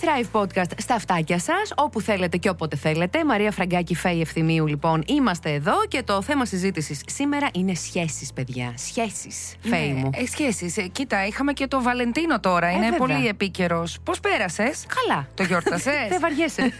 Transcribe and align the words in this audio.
Thrive 0.00 0.40
Podcast 0.40 0.70
στα 0.76 0.94
αυτάκια 0.94 1.38
σας, 1.38 1.72
όπου 1.76 2.00
θέλετε 2.00 2.36
και 2.36 2.48
όποτε 2.48 2.76
θέλετε. 2.76 3.24
Μαρία 3.24 3.50
Φραγκάκη, 3.50 3.94
Φέη 3.94 4.20
Ευθυμίου, 4.20 4.66
λοιπόν, 4.66 5.02
είμαστε 5.06 5.52
εδώ 5.52 5.72
και 5.88 6.02
το 6.02 6.22
θέμα 6.22 6.44
συζήτησης 6.44 7.00
σήμερα 7.06 7.48
είναι 7.52 7.74
σχέσεις, 7.74 8.32
παιδιά. 8.32 8.72
Σχέσεις, 8.76 9.54
Φέη 9.60 9.92
μου. 9.92 10.10
Ε, 10.14 10.26
σχέσεις. 10.26 10.76
Ε, 10.76 10.82
κοίτα, 10.82 11.26
είχαμε 11.26 11.52
και 11.52 11.66
το 11.66 11.82
Βαλεντίνο 11.82 12.40
τώρα. 12.40 12.70
είναι 12.70 12.80
βέβαια. 12.90 12.98
πολύ 12.98 13.26
επίκαιρος. 13.26 13.98
Πώς 14.04 14.20
πέρασες, 14.20 14.86
Καλά. 14.94 15.28
Το 15.34 15.42
γιόρτασες; 15.42 16.08
Δεν 16.10 16.20
βαριέσαι. 16.20 16.62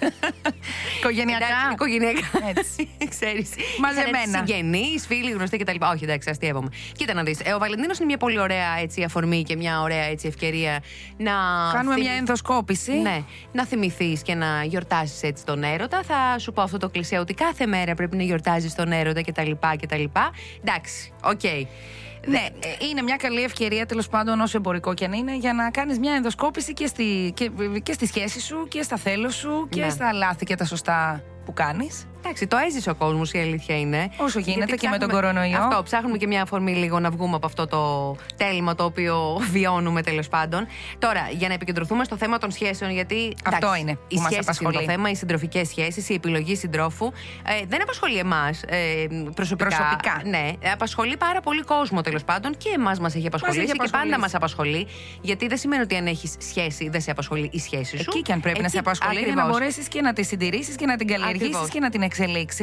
Οικογενειακά. 0.98 1.44
Εντάξει, 1.46 1.72
οικογενειακά. 1.72 2.20
Έτσι. 2.56 2.88
Ξέρεις. 3.18 3.48
Μαζεμένα. 3.80 4.44
Συγγενείς, 4.46 5.06
φίλοι, 5.06 5.30
γνωστοί 5.30 5.56
κτλ. 5.56 5.76
Όχι, 5.92 6.04
εντάξει, 6.04 6.30
αστείευομαι. 6.30 6.68
Κοίτα 6.96 7.14
να 7.14 7.22
δεις. 7.22 7.38
ο 7.54 7.58
Βαλεντίνος 7.58 7.96
είναι 7.96 8.06
μια 8.06 8.16
πολύ 8.16 8.38
ωραία 8.38 8.78
έτσι, 8.82 9.02
αφορμή 9.02 9.42
και 9.42 9.56
μια 9.56 9.80
ωραία 9.80 10.02
έτσι, 10.04 10.26
ευκαιρία 10.28 10.82
να. 11.16 11.32
Κάνουμε 11.72 11.94
θυμ- 11.94 12.06
μια 12.06 12.16
ενδοσκόπηση. 12.16 12.92
Ναι, 13.08 13.22
να 13.52 13.66
θυμηθείς 13.66 14.22
και 14.22 14.34
να 14.34 14.64
γιορτάσει 14.64 15.26
έτσι 15.26 15.44
τον 15.44 15.62
έρωτα. 15.62 16.02
Θα 16.02 16.38
σου 16.38 16.52
πω 16.52 16.62
αυτό 16.62 16.78
το 16.78 16.88
κλισέ 16.88 17.18
ότι 17.18 17.34
κάθε 17.34 17.66
μέρα 17.66 17.94
πρέπει 17.94 18.16
να 18.16 18.22
γιορτάζεις 18.22 18.74
τον 18.74 18.92
έρωτα 18.92 19.22
κτλ. 19.22 19.50
κτλ. 19.80 20.02
Εντάξει, 20.64 21.12
οκ. 21.24 21.40
Ναι, 22.28 22.46
ε, 22.60 22.86
είναι 22.90 23.02
μια 23.02 23.16
καλή 23.16 23.42
ευκαιρία 23.42 23.86
τέλος 23.86 24.08
πάντων 24.08 24.40
όσο 24.40 24.56
εμπορικό 24.56 24.94
και 24.94 25.04
αν 25.04 25.12
είναι 25.12 25.36
για 25.36 25.52
να 25.52 25.70
κάνεις 25.70 25.98
μια 25.98 26.14
ενδοσκόπηση 26.14 26.72
και 26.72 26.86
στη, 26.86 27.32
και, 27.34 27.50
και 27.82 27.92
στη 27.92 28.06
σχέση 28.06 28.40
σου 28.40 28.66
και 28.68 28.82
στα 28.82 28.96
θέλω 28.96 29.30
σου 29.30 29.66
και 29.70 29.80
Ναι. 29.80 29.90
στα 29.90 30.12
λάθη 30.12 30.44
και 30.44 30.54
τα 30.54 30.64
σωστά 30.64 31.22
που 31.44 31.52
κάνεις. 31.52 32.06
Εντάξει, 32.26 32.46
το 32.46 32.56
έζησε 32.66 32.90
ο 32.90 32.94
κόσμος, 32.94 33.32
η 33.32 33.38
αλήθεια 33.38 33.78
είναι. 33.78 34.10
Όσο 34.16 34.38
γίνεται 34.38 34.64
Γιατί 34.64 34.76
και 34.76 34.88
με 34.88 34.98
τον 34.98 35.08
ψάχνουμε- 35.08 35.32
κορονοϊό. 35.32 35.58
Αυτό, 35.58 35.82
ψάχνουμε 35.82 36.16
και 36.16 36.26
μια 36.26 36.42
αφορμή 36.42 36.74
λίγο 36.74 37.00
να 37.00 37.10
βγούμε 37.10 37.34
από 37.36 37.46
αυτό 37.46 37.66
το 37.66 38.16
τέλμα 38.36 38.74
το 38.74 38.84
οποίο 38.84 39.36
βιώνουμε 39.52 40.02
τέλος 40.02 40.28
πάντων. 40.28 40.66
Τώρα, 40.98 41.28
για 41.32 41.48
να 41.48 41.54
επικεντρωθούμε 41.54 42.04
στο 42.04 42.16
θέμα 42.16 42.38
των 42.38 42.50
σχέσεων, 42.50 42.90
γιατί. 42.90 43.34
Αυτό 43.44 43.56
εντάξει, 43.66 43.80
είναι 43.80 43.92
που 43.94 44.00
οι 44.08 44.14
μας 44.16 44.24
σχέσεις 44.24 44.40
απασχολεί. 44.46 44.74
Είναι 44.76 44.84
το 44.86 44.90
θέμα, 44.92 45.10
οι 45.10 45.14
συντροφικές 45.14 45.68
σχέσεις, 45.68 46.08
η 46.08 46.14
επιλογή 46.14 46.56
συντρόφου. 46.56 47.06
Ε, 47.06 47.64
δεν 47.68 47.82
απασχολεί 47.82 48.18
εμάς 48.18 48.62
ε, 48.62 48.76
προσωπικά. 49.34 49.68
Προσωπικά. 49.68 50.22
Ναι, 50.24 50.50
απασχολεί 50.72 51.16
πάρα 51.16 51.40
πολύ 51.40 51.62
κόσμο 51.62 52.00
τέλος 52.00 52.24
πάντων 52.24 52.56
και 52.56 52.68
εμάς 52.76 52.98
μας 53.00 53.14
έχει 53.14 53.26
απασχολήσει 53.26 53.60
έχει 53.60 53.70
και 53.72 53.76
πάντα 53.78 53.88
απασχολήσει. 53.88 54.20
μας 54.20 54.34
απασχολεί. 54.34 54.86
Γιατί 55.20 55.46
δεν 55.46 55.58
σημαίνει 55.58 55.82
ότι 55.82 55.96
αν 55.96 56.06
έχεις 56.06 56.34
σχέση 56.38 56.88
δεν 56.88 57.00
σε 57.00 57.10
απασχολεί 57.10 57.48
η 57.52 57.58
σχέση 57.58 57.96
σου. 57.96 58.04
Εκεί 58.10 58.22
και 58.22 58.32
αν 58.32 58.40
πρέπει 58.40 58.58
να 58.58 58.64
Εκεί- 58.64 58.72
σε 58.74 58.78
απασχολεί 58.78 59.18
για 59.18 59.26
να 59.26 59.32
ακριβώς. 59.32 59.58
μπορέσεις 59.58 59.88
και 59.88 60.00
να 60.00 60.12
τη 60.12 60.24
συντηρήσεις 60.24 60.76
και 60.76 60.86
να 60.86 60.96
την 60.96 61.06
καλλιεργήσεις 61.06 61.46
Ακριβώς. 61.46 61.68
και 61.68 61.80
να 61.80 61.90
την 61.90 62.02
εξελίξει. 62.02 62.14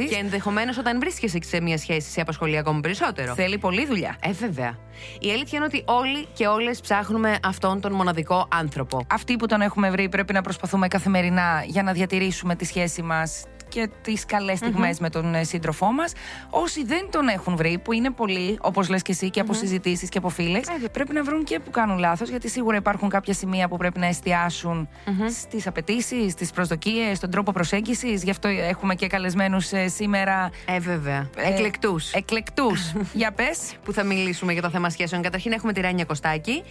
Και 0.09 0.15
ενδεχομένως 0.15 0.77
όταν 0.77 0.99
βρίσκεσαι 0.99 1.39
σε 1.41 1.61
μια 1.61 1.77
σχέση 1.77 2.09
σε 2.09 2.21
απασχολεί 2.21 2.57
ακόμα 2.57 2.79
περισσότερο. 2.79 3.33
Θέλει 3.33 3.57
πολλή 3.57 3.85
δουλειά. 3.85 4.17
Ε, 4.21 4.31
βέβαια. 4.31 4.77
Η 5.19 5.31
αλήθεια 5.31 5.57
είναι 5.57 5.65
ότι 5.65 5.83
όλοι 5.85 6.27
και 6.33 6.47
όλες 6.47 6.79
ψάχνουμε 6.79 7.37
αυτόν 7.43 7.81
τον 7.81 7.93
μοναδικό 7.93 8.47
άνθρωπο. 8.51 9.05
Αυτοί 9.09 9.35
που 9.35 9.45
τον 9.45 9.61
έχουμε 9.61 9.89
βρει 9.89 10.09
πρέπει 10.09 10.33
να 10.33 10.41
προσπαθούμε 10.41 10.87
καθημερινά 10.87 11.63
για 11.65 11.83
να 11.83 11.91
διατηρήσουμε 11.91 12.55
τη 12.55 12.65
σχέση 12.65 13.01
μας 13.01 13.43
και 13.73 13.89
τις 14.01 14.25
καλές 14.25 14.57
στιγμές 14.57 14.99
με 14.99 15.09
τον 15.09 15.35
ε, 15.35 15.43
σύντροφό 15.43 15.91
μας. 15.91 16.13
Όσοι 16.49 16.85
δεν 16.85 17.07
τον 17.11 17.27
έχουν 17.27 17.55
βρει, 17.55 17.79
που 17.83 17.93
είναι 17.93 18.09
πολλοί, 18.11 18.57
όπως 18.61 18.89
λες 18.89 19.01
και 19.01 19.11
εσύ, 19.11 19.29
και 19.29 19.39
από 19.39 19.53
συζητήσεις 19.53 20.09
και 20.09 20.17
από 20.17 20.29
φίλες, 20.29 20.63
πρέπει 20.91 21.13
να 21.13 21.23
βρουν 21.23 21.43
και 21.43 21.59
που 21.59 21.71
κάνουν 21.71 21.97
λάθος, 21.97 22.29
γιατί 22.29 22.49
σίγουρα 22.49 22.77
υπάρχουν 22.77 23.09
κάποια 23.09 23.33
σημεία 23.33 23.67
που 23.67 23.77
πρέπει 23.77 23.99
να 23.99 24.05
εστιάσουν 24.05 24.89
στις 25.29 25.67
απαιτήσεις, 25.67 26.31
στις 26.31 26.51
προσδοκίες, 26.51 27.17
στον 27.17 27.29
τρόπο 27.29 27.51
προσέγγισης. 27.51 28.23
Γι' 28.23 28.29
αυτό 28.29 28.47
έχουμε 28.47 28.95
και 28.95 29.07
καλεσμένους 29.07 29.69
σήμερα. 29.85 30.49
Ε, 30.65 30.79
βέβαια. 30.79 31.29
ε, 31.37 31.49
Εκλεκτούς. 31.53 32.11
Εκλεκτούς. 32.11 32.93
για 33.21 33.31
πες. 33.31 33.75
Που 33.83 33.93
θα 33.93 34.03
μιλήσουμε 34.03 34.53
για 34.53 34.61
το 34.61 34.69
θέμα 34.69 34.89
σχέσεων. 34.89 35.21
Καταρχήν 35.21 35.51
έχουμε 35.51 35.73
τη 35.73 35.81
Ράνια 35.81 36.05
Κωστάκη 36.05 36.63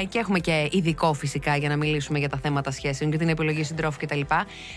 ε, 0.00 0.04
και 0.04 0.18
έχουμε 0.18 0.38
και 0.38 0.68
ειδικό 0.72 1.12
φυσικά 1.12 1.56
για 1.56 1.68
να 1.68 1.76
μιλήσουμε 1.76 2.18
για 2.18 2.28
τα 2.28 2.36
θέματα 2.36 2.70
σχέσεων 2.70 3.10
και 3.10 3.16
την 3.16 3.28
επιλογή 3.28 3.62
συντρόφου 3.62 3.98
κτλ. 4.06 4.20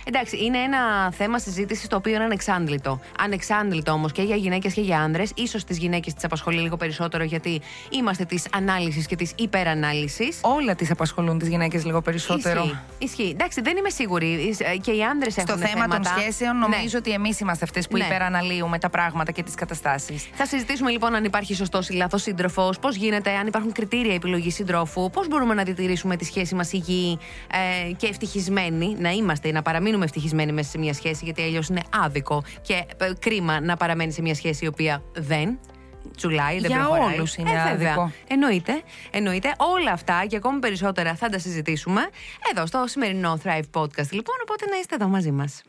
Εντάξει, 0.04 0.44
είναι 0.44 0.58
ένα 0.58 1.12
θέμα 1.12 1.40
συζήτηση 1.40 1.56
το 1.88 1.96
οποίο 1.96 2.14
είναι 2.16 2.24
ανεξάντλητο. 2.24 3.00
Ανεξάντλητο 3.20 3.92
όμως 3.92 4.12
και 4.12 4.22
για 4.22 4.36
γυναίκες 4.36 4.74
και 4.74 4.82
για 4.82 5.00
άνδρες. 5.00 5.32
σω 5.50 5.58
τις 5.68 5.78
γυναίκες 5.78 6.14
τις 6.14 6.24
απασχολεί 6.24 6.60
λίγο 6.60 6.78
περισσότερο 6.78 7.24
γιατί 7.24 7.62
είμαστε 7.90 8.26
της 8.26 8.46
ανάλυσης 8.54 9.06
και 9.08 9.16
της 9.16 9.32
υπερανάλυσης. 9.36 10.40
Όλα 10.42 10.76
τις 10.76 10.92
απασχολούν 10.92 11.38
τις 11.40 11.48
γυναίκες 11.48 11.86
λίγο 11.86 12.02
περισσότερο. 12.02 12.62
Ισχύει. 12.64 12.78
Ισχύει. 12.98 13.30
Εντάξει, 13.34 13.62
δεν 13.62 13.78
είμαι 13.78 13.90
σίγουρη. 13.90 14.56
Ε, 14.74 14.78
Και 14.78 14.92
οι 14.92 15.04
άντρε 15.04 15.30
έχουν 15.38 15.58
Στο 15.58 15.68
θέμα 15.68 15.88
των 15.88 16.04
θέματα. 16.04 16.20
σχέσεων, 16.22 16.58
Ναι. 16.58 16.68
νομίζω 16.68 16.98
ότι 16.98 17.12
εμείς 17.12 17.40
είμαστε 17.40 17.66
αυτές 17.66 17.88
που 17.88 17.98
Ναι. 17.98 18.04
υπεραναλύουμε 18.06 18.80
τα 18.80 18.90
πράγματα 18.90 19.32
και 19.32 19.44
τις 19.44 19.56
καταστάσεις. 19.56 20.28
Θα 20.34 20.46
συζητήσουμε 20.46 20.92
λοιπόν 20.92 21.16
αν 21.16 21.24
υπάρχει 21.24 21.54
σωστός 21.56 21.90
ή 21.90 21.94
λάθος 21.94 22.22
σύντροφος, 22.22 22.80
πώς 22.80 22.96
γίνεται, 22.96 23.32
αν 23.32 23.48
υπάρχουν 23.48 23.72
κριτήρια 23.72 24.14
επιλογής 24.14 24.54
συντρόφου, 24.56 25.10
πώς 25.10 25.28
μπορούμε 25.28 25.54
να 25.54 25.64
διατηρήσουμε 25.64 26.16
τη 26.16 26.26
σχέση 26.26 26.56
μας 26.56 26.72
υγιή 26.72 27.18
ε, 27.88 27.92
και 27.92 28.08
ευτυχισμένη, 28.08 28.96
να 29.00 29.10
είμαστε, 29.10 29.52
να 29.52 29.62
παραμείνουμε 29.62 30.06
ευτυχισμένοι 30.06 30.52
μέσα 30.52 30.70
σε 30.70 30.78
μια 30.78 30.94
σχέση, 30.94 31.26
γιατί 31.26 31.42
αλλιώ 31.48 31.62
είναι 31.70 31.82
άδικο 32.04 32.44
και 32.62 32.74
ε, 32.98 33.12
κρίμα 33.20 33.60
να 33.60 33.78
παραμένει 33.78 34.12
σε 34.12 34.22
μια 34.22 34.36
σχέση 34.36 34.66
η 34.66 34.68
οποία 34.68 35.04
δεν. 35.16 35.60
Τσουλάει, 36.16 36.60
δεν 36.60 36.70
Για 36.70 36.80
προχωράει. 36.80 37.16
όλους 37.16 37.36
είναι 37.36 37.50
ε, 37.50 37.54
βέβαια. 37.54 37.92
άδικο. 37.92 38.12
Εννοείται, 38.28 38.82
εννοείται. 39.12 39.54
Όλα 39.58 39.92
αυτά 39.92 40.26
και 40.28 40.36
ακόμη 40.36 40.60
περισσότερα 40.60 41.16
θα 41.16 41.30
τα 41.30 41.40
συζητήσουμε 41.40 42.02
εδώ 42.56 42.66
στο 42.66 42.84
σημερινό 42.88 43.40
Thrive 43.44 43.82
Podcast. 43.82 44.10
Λοιπόν, 44.12 44.36
οπότε 44.42 44.66
να 44.70 44.78
είστε 44.80 44.96
εδώ 44.96 45.08
μαζί 45.08 45.32
μας. 45.32 45.62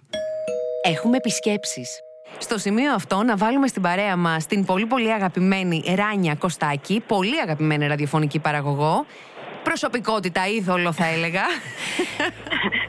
Έχουμε 0.85 1.17
επισκέψεις. 1.17 2.01
Στο 2.39 2.59
σημείο 2.59 2.95
αυτό 2.95 3.23
να 3.23 3.37
βάλουμε 3.37 3.67
στην 3.67 3.83
παρέα 3.83 4.17
μας 4.17 4.47
την 4.47 4.65
πολύ 4.65 4.87
πολύ 4.87 5.13
αγαπημένη 5.13 5.83
Ράνια 5.97 6.35
Κωστάκη, 6.35 7.03
πολύ 7.07 7.41
αγαπημένη 7.41 7.87
ραδιοφωνική 7.87 8.39
παραγωγό, 8.39 9.07
προσωπικότητα 9.63 10.43
είδωλο 10.57 10.93
θα 10.93 11.07
έλεγα. 11.15 11.43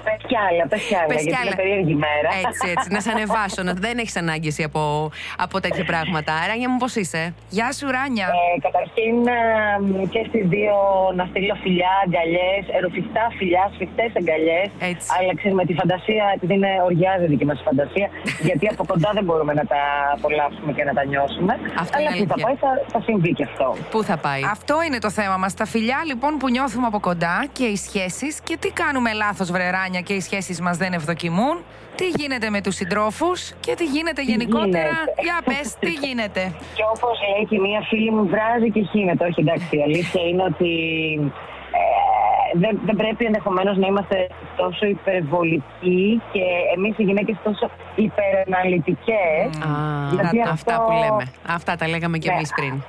Πες 0.06 0.19
κι 0.28 0.38
άλλα, 0.47 0.63
πες 0.72 0.81
κι 0.90 0.96
άλλα, 0.96 1.06
Πες 1.12 1.22
κι 1.22 1.24
γιατί 1.30 1.38
άλλα. 1.41 1.46
είναι 1.52 1.56
περίεργη 1.62 1.96
μέρα. 2.07 2.30
Έτσι, 2.46 2.66
έτσι, 2.74 2.88
να 2.96 3.00
σε 3.06 3.09
ανεβάσω, 3.16 3.62
να 3.68 3.74
δεν 3.85 3.96
έχεις 4.03 4.16
ανάγκη 4.24 4.47
εσύ 4.53 4.63
από, 4.69 4.84
από 5.46 5.56
τέτοια 5.66 5.85
πράγματα. 5.91 6.31
Ράνια 6.50 6.69
μου 6.72 6.78
πώς 6.84 6.94
είσαι; 7.02 7.22
Γεια 7.57 7.69
σου, 7.78 7.85
Ράνια. 7.96 8.28
Ε, 8.40 8.59
καταρχήν 8.68 9.16
ε, 9.28 10.06
και 10.13 10.22
στις 10.30 10.44
δύο 10.53 10.75
να 11.19 11.24
στείλω 11.30 11.56
φιλιά, 11.63 11.91
αγκαλιές, 12.06 12.63
ρουφιχτά 12.84 13.24
φιλιά, 13.38 13.63
σφιχτές 13.74 14.09
αγκαλιές. 14.19 14.68
Έτσι. 14.91 15.07
Αλλά 15.16 15.31
ξέρεις 15.40 15.56
με 15.62 15.66
τη 15.69 15.74
φαντασία, 15.81 16.24
επειδή 16.36 16.53
είναι 16.59 16.72
οριάζει 16.88 17.24
η 17.28 17.31
δική 17.34 17.46
μας 17.51 17.59
φαντασία, 17.68 18.07
γιατί 18.47 18.66
από 18.74 18.84
κοντά 18.91 19.09
δεν 19.18 19.24
μπορούμε 19.28 19.53
να 19.59 19.66
τα 19.74 19.81
απολαύσουμε 20.16 20.72
και 20.78 20.84
να 20.90 20.94
τα 20.97 21.03
νιώσουμε. 21.12 21.53
Αυτό 21.84 21.94
Αλλά 21.97 22.09
είναι 22.09 22.19
που 22.22 22.28
θα 22.31 22.36
αλήθεια. 22.36 22.46
πάει 22.47 22.57
θα, 22.63 22.72
θα 22.94 23.00
συμβεί 23.07 23.31
και 23.38 23.46
αυτό. 23.50 23.68
Πού 23.94 24.00
θα 24.09 24.16
πάει; 24.25 24.41
Αυτό 24.57 24.75
είναι 24.86 25.00
το 25.06 25.09
θέμα 25.19 25.38
μας. 25.44 25.51
Τα 25.62 25.66
φιλιά 25.74 26.00
λοιπόν 26.09 26.31
που 26.40 26.47
νιώθουμε 26.59 26.88
από 26.88 27.00
κοντά 27.00 27.46
και 27.52 27.64
οι 27.64 27.75
σχέσεις. 27.75 28.40
Και 28.47 28.58
τι 28.59 28.70
κάνουμε 28.72 29.14
λάθος, 29.14 29.52
βρεράνια, 29.52 30.02
και 30.02 30.14
οι 30.14 30.20
σχέσεις 30.20 30.62
μας 30.62 30.78
δεν 30.78 30.94
ευδοκιμούν; 30.94 31.56
Τι 31.96 32.08
γίνεται 32.18 32.50
με 32.50 32.62
τους 32.62 32.75
συντρόφους 32.75 33.53
και 33.59 33.74
τι 33.75 33.86
γίνεται 33.86 34.22
γενικότερα; 34.22 34.94
γίνεται; 34.94 35.22
Για 35.24 35.38
πες, 35.46 35.75
τι 35.80 35.90
γίνεται; 36.03 36.42
Και 36.78 36.84
όπως 36.96 37.16
λέει 37.31 37.46
και 37.50 37.59
μία 37.59 37.81
φίλη 37.90 38.12
μου, 38.12 38.25
βράζει 38.34 38.72
και 38.72 38.81
χύνεται. 38.92 39.24
Όχι, 39.25 39.40
εντάξει, 39.40 39.78
η 39.78 39.81
αλήθεια 39.81 40.22
είναι 40.30 40.44
ότι 40.44 40.72
ε, 41.80 42.59
δεν, 42.59 42.80
δεν 42.86 42.96
πρέπει 42.96 43.25
ενδεχομένως 43.25 43.78
να 43.78 43.88
είμαστε 43.88 44.28
τόσο 44.56 44.86
υπερβολικοί 44.86 46.22
και 46.34 46.42
εμείς 46.75 46.94
οι 46.98 47.03
γυναίκες 47.03 47.36
τόσο 47.44 47.69
υπεραναλυτικές. 47.96 49.45
Α, 49.68 49.72
γιατί 50.13 50.38
να- 50.38 50.50
αυτά 50.50 50.74
αυτό- 50.75 50.86
που 50.86 50.92
λέμε. 51.04 51.24
Αυτά 51.48 51.75
τα 51.75 51.88
λέγαμε 51.88 52.18
κι 52.18 52.28
Ναι. 52.28 52.34
εμείς 52.34 52.51
πριν. 52.56 52.84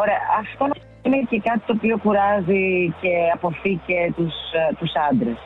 Ωραία, 0.00 0.20
αυτό 0.40 0.64
είναι 1.02 1.20
και 1.30 1.40
κάτι 1.40 1.62
το 1.66 1.72
οποίο 1.76 1.96
κουράζει 2.04 2.94
και 3.00 3.12
αποθεί 3.34 3.80
και 3.86 4.12
τους, 4.16 4.34
ε, 4.52 4.74
τους 4.78 4.92
άντρες. 5.10 5.38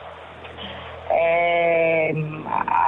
Ε, 1.21 2.11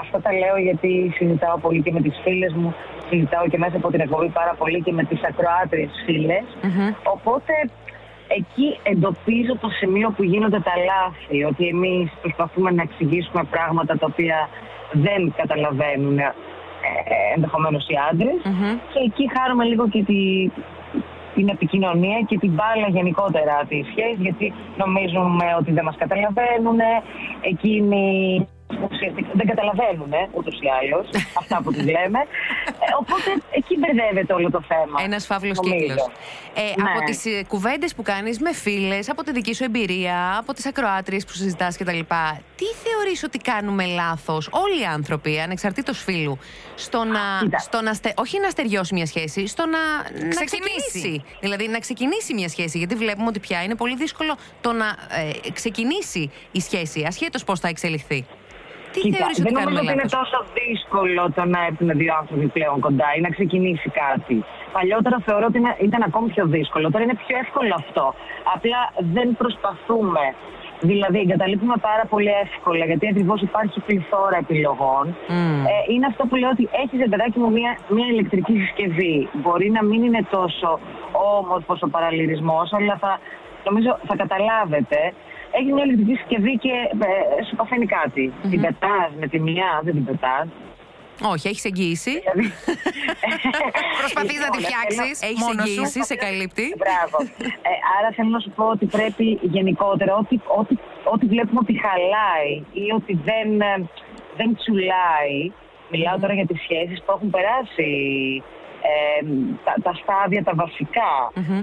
αυτό 0.02 0.22
τα 0.22 0.32
λέω 0.34 0.58
γιατί 0.58 1.14
συζητάω 1.16 1.58
πολύ 1.58 1.82
και 1.82 1.92
με 1.92 2.02
τις 2.02 2.20
φίλες 2.24 2.54
μου, 2.54 2.74
συζητάω 3.10 3.48
και 3.48 3.58
μέσα 3.58 3.78
από 3.78 3.92
την 3.92 4.00
εκπομπή 4.00 4.30
πάρα 4.30 4.54
πολύ 4.58 4.82
και 4.82 4.92
με 4.92 5.04
τις 5.04 5.20
ακροάτριες 5.24 5.92
φίλες. 6.06 6.44
Οπότε 7.04 7.54
εκεί 8.28 8.80
εντοπίζω 8.84 9.54
το 9.62 9.70
σημείο 9.70 10.10
που 10.16 10.24
γίνονται 10.24 10.60
τα 10.60 10.74
λάθη, 10.90 11.44
ότι 11.44 11.68
εμείς 11.68 12.12
προσπαθούμε 12.22 12.72
να 12.72 12.82
εξηγήσουμε 12.82 13.44
πράγματα 13.44 13.98
τα 13.98 14.08
οποία 14.12 14.50
δεν 14.92 15.34
καταλαβαίνουν 15.38 16.18
ε, 16.20 16.34
ενδεχομένως 17.36 17.88
οι 17.88 17.96
άντρες 18.12 18.40
και 18.92 19.00
εκεί 19.08 19.32
χάρουμε 19.36 19.64
λίγο 19.64 19.90
και 19.90 20.04
τη, 20.04 20.50
την 21.42 21.50
επικοινωνία 21.50 22.20
και 22.28 22.38
την 22.44 22.52
μπάλα 22.56 22.88
γενικότερα 22.98 23.56
της 23.70 23.84
σχέση, 23.92 24.22
γιατί 24.26 24.54
νομίζουμε 24.82 25.46
ότι 25.60 25.72
δεν 25.72 25.84
μας 25.84 25.98
καταλαβαίνουν, 26.04 26.80
εκείνοι 27.52 28.06
ουσιαστικά 28.92 29.30
δεν 29.34 29.48
καταλαβαίνουν 29.48 30.12
ούτως 30.32 30.56
ή 30.62 30.68
άλλως 30.82 31.06
αυτά 31.42 31.62
που 31.64 31.74
τους 31.74 31.84
λέμε. 31.86 32.20
Ε, 32.86 32.88
οπότε 33.00 33.30
εκεί 33.52 33.74
μπερδεύεται 33.80 34.34
όλο 34.34 34.50
το 34.52 34.62
θέμα. 34.68 35.02
Ένας 35.04 35.26
φαύλος 35.26 35.58
νομίζω. 35.58 35.78
κύκλος. 35.78 36.08
Ε, 36.54 36.62
Ναι. 36.82 36.90
Από 36.90 37.00
τις 37.06 37.24
κουβέντες 37.48 37.96
που 37.96 38.02
κάνεις 38.02 38.40
με 38.40 38.54
φίλες, 38.54 39.10
από 39.10 39.24
τη 39.24 39.32
δική 39.32 39.54
σου 39.54 39.64
εμπειρία, 39.64 40.36
από 40.40 40.54
τις 40.54 40.66
ακροάτριες 40.66 41.26
που 41.26 41.32
συζητάς 41.34 41.78
κτλ., 41.78 42.00
τι 42.56 42.66
θεωρείς 42.84 43.24
ότι 43.24 43.38
κάνουμε 43.38 43.86
λάθος, 43.86 44.50
όλοι 44.52 44.82
οι 44.82 44.86
άνθρωποι, 44.86 45.40
ανεξαρτήτως 45.40 46.04
φίλου, 46.04 46.38
στο 46.76 47.04
να, 47.04 47.20
Κοίτα. 47.40 47.58
στο 47.60 47.82
να 47.82 47.94
στε- 47.94 48.20
όχι 48.20 48.40
να 48.40 48.50
στεριώσει 48.50 48.94
μια 48.94 49.06
σχέση, 49.06 49.48
στο 49.48 49.66
να, 49.66 49.80
να 50.24 50.28
Ξεκινήσει. 50.30 50.88
ξεκινήσει. 50.90 51.24
Δηλαδή 51.40 51.68
να 51.68 51.80
ξεκινήσει 51.80 52.34
μια 52.34 52.50
σχέση. 52.50 52.78
Γιατί 52.78 52.96
βλέπουμε 52.96 53.28
ότι 53.28 53.40
πια 53.40 53.64
είναι 53.64 53.76
πολύ 53.76 53.96
δύσκολο 53.96 54.36
το 54.62 54.72
να 54.72 54.86
ε, 55.46 55.50
ξεκινήσει 55.52 56.32
η 56.52 56.60
σχέση, 56.62 57.04
ασχέτως 57.08 57.44
πώς 57.44 57.60
θα 57.60 57.68
εξελιχθεί. 57.68 58.26
Τι 58.94 59.00
Κοίτα, 59.04 59.18
θεωρείς 59.18 59.38
ότι 59.40 59.46
δεν 59.48 59.54
κάνουμε 59.58 59.70
νομίζω 59.72 59.84
ότι 59.86 59.94
είναι 59.96 60.08
λάθος; 60.14 60.20
τόσο 60.22 60.38
δύσκολο 60.60 61.22
το 61.38 61.44
να 61.54 61.60
έρθουν 61.70 61.90
δύο 62.02 62.14
άνθρωποι 62.22 62.48
πλέον 62.58 62.78
κοντά 62.86 63.08
ή 63.18 63.20
να 63.26 63.30
ξεκινήσει 63.36 63.90
κάτι. 64.04 64.36
Παλιότερα 64.78 65.18
θεωρώ 65.28 65.46
ότι 65.52 65.58
είναι- 65.62 65.78
ήταν 65.88 66.02
ακόμη 66.10 66.28
πιο 66.36 66.46
δύσκολο. 66.56 66.86
Τώρα 66.94 67.04
είναι 67.06 67.18
πιο 67.24 67.36
εύκολο 67.44 67.74
αυτό. 67.84 68.06
Απλά 68.56 68.80
δεν 69.16 69.28
προσπαθούμε. 69.42 70.24
Δηλαδή, 70.92 71.20
εγκαταλείπουμε 71.20 71.76
πάρα 71.90 72.06
πολύ 72.14 72.32
εύκολα 72.46 72.86
γιατί 72.86 73.06
ακριβώς 73.08 73.42
υπάρχει 73.42 73.80
πληθώρα 73.88 74.38
επιλογών. 74.46 75.06
Μμμ. 75.28 75.66
Ε, 75.66 75.74
είναι 75.94 76.06
αυτό 76.12 76.24
που 76.28 76.36
λέω 76.36 76.50
ότι 76.50 76.70
έχεις 76.84 77.10
παιδάκι 77.10 77.40
μου 77.40 77.52
μια, 77.52 77.72
μια 77.96 78.08
ηλεκτρική 78.14 78.54
συσκευή. 78.62 79.30
Μπορεί 79.34 79.70
να 79.78 79.84
μην 79.84 80.04
είναι 80.04 80.24
τόσο 80.30 80.80
όμορφος 81.38 81.82
ο 81.82 81.88
παραλληλισμό, 81.96 82.60
αλλά 82.78 82.98
θα, 83.04 83.20
νομίζω 83.68 83.92
θα 84.08 84.16
καταλάβετε. 84.16 85.00
Έχει 85.58 85.72
μια 85.74 85.84
ηλεκτρική 85.84 86.16
συσκευή 86.16 86.58
και 86.58 86.74
ε, 87.40 87.44
σου 87.48 87.56
παθαίνει 87.56 87.86
κάτι. 87.86 88.34
Την 88.52 88.62
πετάς 88.62 89.10
με 89.20 89.28
τη 89.28 89.40
μία, 89.40 89.82
δεν 89.84 89.94
την 89.94 90.06
πετάς. 90.06 90.48
Όχι, 91.34 91.48
έχεις 91.48 91.66
εγγύηση. 91.66 92.12
Δηλαδή... 92.22 92.44
Προσπαθείς 94.02 94.40
να 94.46 94.50
τη 94.54 94.58
Λοιπόν, 94.60 94.64
φτιάξεις. 94.68 95.18
θέλω- 95.20 95.30
Έχεις 95.30 95.42
μόνος 95.46 95.66
σου. 95.70 95.72
εγγύηση, 95.72 96.00
σε 96.12 96.16
καλύπτει. 96.26 96.66
Μπράβο. 96.84 97.18
Ε, 97.72 97.74
άρα 97.98 98.10
θέλω 98.16 98.30
να 98.38 98.40
σου 98.46 98.52
πω 98.58 98.66
ότι 98.76 98.86
πρέπει 98.98 99.26
γενικότερα 99.56 100.12
ό,τι, 100.22 100.36
ό,τι, 100.60 100.74
ό,τι 101.14 101.26
βλέπουμε 101.34 101.60
ότι 101.64 101.74
χαλάει 101.86 102.52
ή 102.84 102.86
ότι 103.00 103.14
δεν, 103.30 103.48
ε, 103.72 103.74
δεν 104.40 104.50
τσουλάει, 104.58 105.38
μιλάω 105.94 106.18
τώρα 106.24 106.34
για 106.40 106.48
τις 106.50 106.60
σχέσεις 106.66 106.98
που 107.04 107.12
έχουν 107.16 107.30
περάσει 107.36 107.90
ε, 108.90 109.26
τα, 109.66 109.74
τα 109.84 109.94
στάδια 109.94 110.44
τα 110.44 110.54
βασικά, 110.56 111.14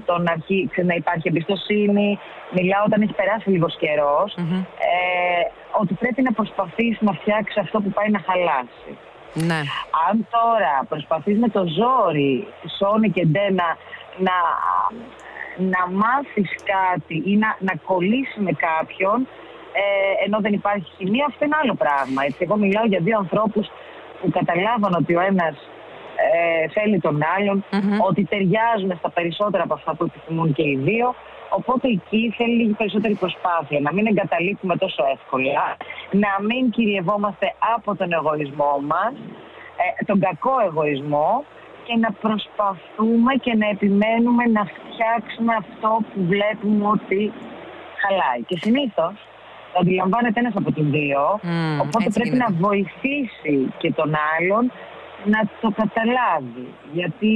το 0.04 0.18
να, 0.18 0.32
αρχί- 0.32 0.84
να 0.84 0.94
υπάρχει 0.94 1.28
εμπιστοσύνη, 1.28 2.18
μιλάω 2.56 2.84
όταν 2.86 3.02
έχει 3.02 3.12
περάσει 3.12 3.50
λίγος 3.50 3.76
καιρός, 3.76 4.34
ε, 4.36 5.42
ότι 5.80 5.94
πρέπει 5.94 6.22
να 6.22 6.32
προσπαθείς 6.32 6.96
να 7.00 7.12
φτιάξεις 7.12 7.56
αυτό 7.56 7.80
που 7.80 7.90
πάει 7.90 8.10
να 8.10 8.20
χαλάσει. 8.26 8.90
Ναι. 9.34 9.60
Αν 10.08 10.26
τώρα 10.30 10.74
προσπαθείς 10.88 11.38
με 11.38 11.48
το 11.48 11.62
ζόρι, 11.78 12.46
Σόνι 12.78 13.10
και 13.10 13.26
Ντένα, 13.26 13.68
να, 14.26 14.36
να 15.74 15.82
μάθεις 16.02 16.50
κάτι 16.74 17.22
ή 17.30 17.36
να, 17.36 17.56
να 17.58 17.72
κολλήσεις 17.86 18.36
με 18.36 18.52
κάποιον, 18.52 19.28
ε, 19.72 20.24
ενώ 20.24 20.38
δεν 20.40 20.52
υπάρχει 20.52 20.90
χημεία, 20.96 21.24
αυτό 21.28 21.44
είναι 21.44 21.56
άλλο 21.62 21.74
πράγμα. 21.74 22.20
Έτσι. 22.24 22.38
Εγώ 22.40 22.56
μιλάω 22.56 22.86
για 22.86 23.00
δύο 23.00 23.18
ανθρώπους 23.18 23.66
που 24.20 24.30
καταλάβαν 24.30 24.92
ότι 25.00 25.14
ο 25.14 25.20
ένας 25.20 25.56
ε, 26.26 26.68
θέλει 26.68 27.00
τον 27.00 27.20
αλλον 27.36 27.64
ότι 28.08 28.24
ταιριάζουν 28.24 28.92
στα 28.98 29.10
περισσότερα 29.10 29.62
από 29.62 29.74
αυτά 29.74 29.94
που 29.94 30.04
επιθυμούν 30.04 30.52
και 30.52 30.62
οι 30.62 30.76
δύο. 30.82 31.14
Οπότε 31.50 31.88
εκεί 31.88 32.34
θέλει 32.36 32.54
λίγη 32.56 32.72
περισσότερη 32.72 33.14
προσπάθεια. 33.14 33.80
Να 33.80 33.92
μην 33.92 34.06
εγκαταλείπουμε 34.06 34.76
τόσο 34.76 35.02
εύκολα, 35.14 35.76
να 36.10 36.32
μην 36.48 36.70
κυριευόμαστε 36.70 37.46
από 37.76 37.96
τον 37.96 38.12
εγωισμό 38.12 38.72
μας, 38.90 39.12
ε, 39.82 40.04
τον 40.04 40.20
κακό 40.20 40.54
εγωισμό 40.66 41.44
και 41.86 41.96
να 42.04 42.10
προσπαθούμε 42.12 43.32
και 43.44 43.54
να 43.54 43.68
επιμένουμε 43.68 44.44
να 44.56 44.62
φτιάξουμε 44.74 45.52
αυτό 45.64 45.90
που 46.08 46.20
βλέπουμε 46.32 46.86
ότι 46.96 47.32
χαλάει. 48.02 48.40
Και 48.46 48.56
συνήθως 48.64 49.14
το 49.72 49.78
αντιλαμβάνεται 49.80 50.40
ένας 50.40 50.56
από 50.56 50.72
τους 50.72 50.86
δύο, 50.90 51.22
Μμμ, 51.42 51.80
οπότε 51.80 52.04
έτσι 52.04 52.18
πρέπει 52.20 52.36
γίνεται. 52.36 52.52
να 52.52 52.58
βοηθήσει 52.66 53.56
και 53.78 53.92
τον 53.92 54.10
άλλον 54.34 54.72
να 55.28 55.40
το 55.60 55.70
καταλάβει. 55.76 56.66
Γιατί 56.92 57.32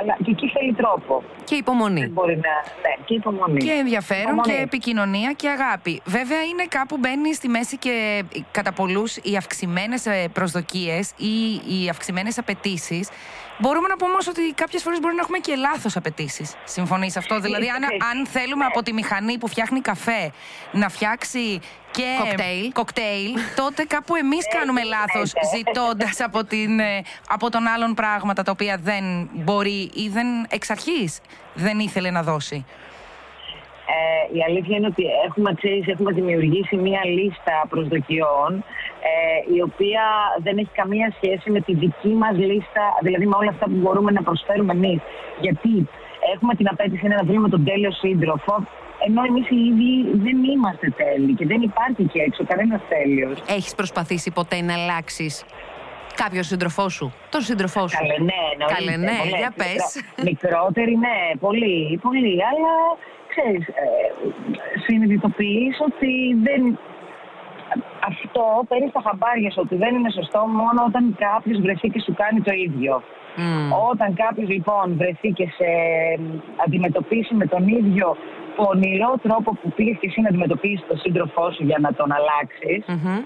αλλά 0.00 0.16
και 0.24 0.30
εκεί 0.30 0.48
θέλει 0.48 0.72
τρόπο. 0.72 1.22
Και 1.44 1.54
υπομονή. 1.54 2.00
Δεν 2.00 2.10
μπορεί 2.10 2.34
να... 2.34 2.40
Ναι, 2.40 3.04
και 3.04 3.14
υπομονή. 3.14 3.58
Και 3.64 3.70
ενδιαφέρον 3.70 4.22
Υπομονή. 4.22 4.52
και 4.52 4.62
επικοινωνία 4.62 5.32
και 5.32 5.48
αγάπη. 5.48 6.00
Βέβαια, 6.04 6.42
είναι 6.42 6.64
κάπου 6.68 6.96
μπαίνει 6.98 7.34
στη 7.34 7.48
μέση 7.48 7.76
και 7.78 8.22
κατά 8.50 8.72
πολλούς 8.72 9.16
οι 9.16 9.36
αυξημένες 9.36 10.06
προσδοκίες 10.32 11.10
ή 11.16 11.34
οι 11.54 11.88
αυξημένες 11.88 12.38
απαιτήσεις. 12.38 13.08
Μπορούμε 13.62 13.88
να 13.88 13.96
πούμε 13.96 14.10
όμως 14.10 14.28
ότι 14.28 14.52
κάποιες 14.54 14.82
φορές 14.82 15.00
μπορεί 15.00 15.14
να 15.14 15.20
έχουμε 15.20 15.38
και 15.38 15.54
λάθος 15.56 15.96
απαιτήσεις. 15.96 16.56
Συμφωνείς 16.64 17.16
αυτό; 17.16 17.40
Δηλαδή, 17.40 17.68
αν, 17.68 17.82
αν 18.10 18.26
θέλουμε 18.26 18.64
από 18.64 18.82
τη 18.82 18.92
μηχανή 18.92 19.38
που 19.38 19.48
φτιάχνει 19.48 19.80
καφέ 19.80 20.32
να 20.72 20.88
φτιάξει 20.88 21.60
και 21.90 22.08
Κοκτέιλ. 22.18 22.72
κοκτέιλ, 22.72 23.32
τότε 23.56 23.84
κάπου 23.84 24.14
εμείς 24.16 24.48
κάνουμε 24.56 24.82
λάθος 24.82 25.32
ζητώντας 25.54 26.20
από, 26.20 26.44
την, 26.44 26.80
ε, 26.80 27.02
από 27.28 27.50
τον 27.50 27.66
άλλον 27.66 27.94
πράγματα 27.94 28.42
τα 28.42 28.50
οποία 28.50 28.76
δεν 28.82 29.30
μπορεί 29.32 29.90
ή 29.94 30.08
δεν 30.08 30.26
εξ 30.50 30.70
αρχής 30.70 31.20
δεν 31.54 31.78
ήθελε 31.78 32.10
να 32.10 32.22
δώσει. 32.22 32.64
Ε, 33.86 34.38
η 34.38 34.42
αλήθεια 34.48 34.76
είναι 34.76 34.86
ότι 34.86 35.04
έχουμε, 35.26 35.54
ξέρεις, 35.54 35.86
έχουμε 35.86 36.12
δημιουργήσει 36.12 36.76
μία 36.76 37.00
λίστα 37.04 37.66
προσδοκιών 37.68 38.52
ε, 38.58 38.62
η 39.56 39.60
οποία 39.68 40.02
δεν 40.42 40.58
έχει 40.58 40.70
καμία 40.74 41.12
σχέση 41.16 41.50
με 41.50 41.60
τη 41.60 41.74
δική 41.74 42.08
μας 42.22 42.34
λίστα, 42.36 42.84
δηλαδή 43.02 43.26
με 43.26 43.36
όλα 43.40 43.50
αυτά 43.50 43.64
που 43.64 43.78
μπορούμε 43.82 44.10
να 44.10 44.22
προσφέρουμε 44.22 44.72
εμείς. 44.72 45.00
Γιατί 45.40 45.88
έχουμε 46.34 46.54
την 46.54 46.66
απέτηση 46.68 47.06
να 47.08 47.24
βρούμε 47.24 47.48
τον 47.48 47.64
τέλειο 47.64 47.90
σύντροφο, 47.92 48.54
ενώ 49.06 49.22
εμείς 49.28 49.46
οι 49.50 49.56
ίδιοι 49.70 49.94
δεν 50.26 50.44
είμαστε 50.44 50.86
τέλειοι 50.96 51.34
και 51.34 51.46
δεν 51.46 51.60
υπάρχει 51.62 52.02
εκεί 52.02 52.18
έξω 52.18 52.44
κανένας 52.44 52.80
τέλειος. 52.88 53.38
Έχεις 53.48 53.74
προσπαθήσει 53.74 54.30
ποτέ 54.30 54.60
να 54.60 54.72
αλλάξεις 54.74 55.44
κάποιο 56.14 56.42
σύντροφό 56.42 56.88
σου, 56.88 57.12
τον 57.30 57.40
σύντροφό 57.40 57.88
σου; 57.88 57.96
Καλέ, 57.98 58.18
ναι, 58.30 58.40
εννοείται. 58.52 58.74
Καλέ, 58.74 58.96
ναι, 58.96 59.16
Πολλές. 59.22 59.38
για 59.42 59.52
πες. 59.56 59.82
Μικρο- 60.24 60.24
Μικρότερη, 60.30 60.94
ναι, 60.96 61.18
πολύ, 61.40 61.98
πολύ. 62.02 62.34
Αλλά, 62.50 62.74
ξέρεις, 63.32 63.66
ε, 63.68 63.72
συνειδητοποιείς 64.86 65.76
ότι 65.88 66.12
δεν... 66.46 66.78
Αυτό 68.10 68.42
παίρνει 68.68 68.90
τα 68.96 69.02
χαμπάρια 69.06 69.50
σου 69.50 69.60
ότι 69.64 69.76
δεν 69.82 69.94
είναι 69.96 70.10
σωστό 70.18 70.40
μόνο 70.60 70.80
όταν 70.88 71.04
κάποιος 71.26 71.58
βρεθεί 71.64 71.88
και 71.88 72.00
σου 72.06 72.14
κάνει 72.22 72.40
το 72.40 72.52
ίδιο. 72.66 73.02
Μμ. 73.36 73.72
Όταν 73.90 74.08
κάποιος 74.14 74.48
λοιπόν 74.48 74.84
βρεθεί 75.00 75.28
και 75.38 75.46
σε 75.58 75.68
αντιμετωπίσει 76.64 77.34
με 77.34 77.46
τον 77.46 77.62
ίδιο 77.68 78.16
πονηρό 78.56 79.12
τρόπο 79.26 79.50
που 79.60 79.68
πήγες 79.76 79.96
και 80.00 80.06
εσύ 80.10 80.20
να 80.20 80.28
αντιμετωπίσεις 80.28 80.86
τον 80.88 80.98
σύντροφό 80.98 81.44
σου 81.54 81.62
για 81.64 81.78
να 81.84 81.90
τον 81.98 82.08
αλλάξεις, 82.18 82.80
Μμμ. 82.94 83.18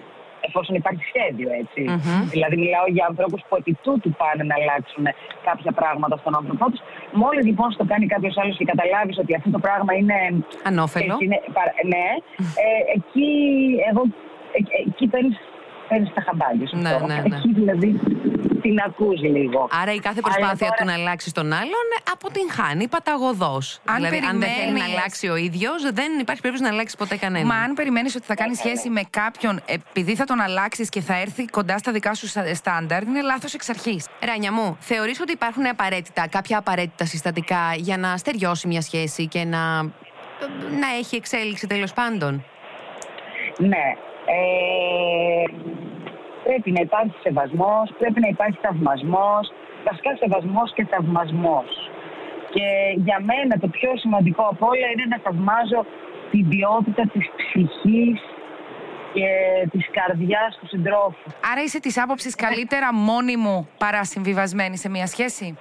εφόσον 0.48 0.74
υπάρχει 0.80 1.02
σχέδιο, 1.10 1.48
έτσι. 1.62 1.80
Μμμ. 1.90 2.28
Δηλαδή, 2.34 2.56
μιλάω 2.64 2.86
για 2.96 3.04
ανθρώπους 3.10 3.40
που 3.48 3.54
επί 3.60 3.72
τούτου 3.84 4.10
πάνε 4.20 4.42
να 4.50 4.54
αλλάξουν 4.60 5.04
κάποια 5.48 5.72
πράγματα 5.80 6.16
στον 6.22 6.34
άνθρωπό 6.40 6.64
τους. 6.70 6.80
Μόλις 7.22 7.44
λοιπόν 7.50 7.68
στο 7.76 7.84
κάνει 7.92 8.06
κάποιος 8.14 8.34
άλλος 8.40 8.56
και 8.58 8.64
καταλάβεις 8.72 9.16
ότι 9.22 9.32
αυτό 9.38 9.50
το 9.56 9.60
πράγμα 9.66 9.92
είναι. 9.98 10.16
Ανώφελο. 10.70 11.12
έτσι, 11.12 11.24
είναι 11.24 11.38
παρα- 11.56 11.76
ναι, 11.92 12.06
ε, 12.64 12.68
εκεί 12.96 13.28
εγώ. 13.90 14.02
Ε, 14.56 14.58
ε, 14.76 14.88
εκεί 14.88 15.06
παίρνεις 15.06 16.12
τα 16.14 16.22
χαμπάρια 16.26 16.66
σου. 16.68 16.76
Ναι, 16.76 16.88
αυτό. 16.88 17.06
ναι, 17.06 17.14
ναι. 17.14 17.36
Εκεί 17.36 17.52
δηλαδή 17.52 18.00
την 18.62 18.78
ακούς 18.86 19.20
λίγο. 19.20 19.68
Άρα 19.82 19.92
η 19.92 19.98
κάθε 19.98 20.20
Αλλά 20.24 20.34
προσπάθεια 20.34 20.66
τώρα- 20.66 20.76
του 20.80 20.84
να 20.84 20.92
αλλάξεις 20.92 21.32
τον 21.32 21.52
άλλον 21.52 21.86
ε, 21.98 22.02
αποτυγχάνει 22.12 22.88
παταγωδός. 22.88 23.80
Αν 23.84 23.94
Δηλαδή, 23.96 24.16
αν 24.16 24.22
δεν 24.40 24.48
θέλει 24.48 24.56
να 24.56 24.60
περιμένεις- 24.64 24.96
αλλάξει 24.96 25.28
ο 25.28 25.36
ίδιος, 25.36 25.82
δεν 25.92 26.18
υπάρχει 26.20 26.40
περίπτωση 26.42 26.68
να 26.70 26.74
αλλάξει 26.76 26.96
ποτέ 26.96 27.16
κανέναν. 27.16 27.46
Μα 27.46 27.54
αν 27.54 27.74
περιμένεις 27.74 28.14
ότι 28.14 28.24
θα 28.24 28.34
κάνει 28.34 28.50
Ε, 28.52 28.54
σχέση 28.54 28.88
με 28.88 29.02
κάποιον 29.10 29.60
επειδή 29.66 30.14
θα 30.14 30.24
τον 30.24 30.40
αλλάξεις 30.40 30.88
και 30.88 31.00
θα 31.00 31.20
έρθει 31.20 31.44
κοντά 31.44 31.78
στα 31.78 31.92
δικά 31.92 32.14
σου 32.14 32.26
στα- 32.26 32.54
στάνταρ, 32.54 33.02
είναι 33.02 33.22
λάθος 33.22 33.54
εξ 33.54 33.68
αρχής. 33.68 34.06
Ράνια 34.24 34.52
μου, 34.52 34.76
θεωρείς 34.80 35.20
ότι 35.20 35.32
υπάρχουν 35.32 35.66
απαραίτητα, 35.66 36.28
κάποια 36.28 36.58
απαραίτητα 36.58 37.04
συστατικά 37.04 37.74
για 37.76 37.96
να 37.96 38.16
στεριώσει 38.16 38.66
μια 38.66 38.80
σχέση 38.80 39.26
και 39.26 39.44
να, 39.44 39.82
να 40.80 40.88
έχει 40.98 41.16
εξέλιξη 41.16 41.66
τέλος 41.66 41.92
πάντων; 41.92 42.44
Ναι. 43.58 43.84
Ε, 44.34 45.44
πρέπει 46.44 46.70
να 46.70 46.80
υπάρχει 46.80 47.14
σεβασμός, 47.22 47.86
πρέπει 47.98 48.20
να 48.20 48.28
υπάρχει 48.28 48.58
θαυμασμός, 48.62 49.44
βασικά 49.88 50.16
σεβασμός 50.16 50.72
και 50.74 50.84
θαυμασμός. 50.90 51.70
Και 52.54 52.66
για 53.06 53.18
μένα 53.30 53.58
το 53.60 53.68
πιο 53.68 53.90
σημαντικό 53.96 54.42
από 54.52 54.66
όλα 54.66 54.86
είναι 54.92 55.06
να 55.08 55.18
θαυμάζω 55.24 55.80
την 56.30 56.48
ποιότητα 56.48 57.02
της 57.12 57.24
ψυχής 57.36 58.20
και 59.14 59.28
της 59.70 59.84
καρδιάς 59.90 60.58
του 60.60 60.66
συντρόφου. 60.66 61.28
Άρα 61.52 61.62
είσαι 61.62 61.80
της 61.80 61.98
άποψης 62.02 62.34
καλύτερα 62.34 62.94
μόνη 62.94 63.36
μου 63.36 63.68
παρά 63.78 64.04
συμβιβασμένη 64.04 64.76
σε 64.76 64.88
μια 64.88 65.06
σχέση; 65.06 65.58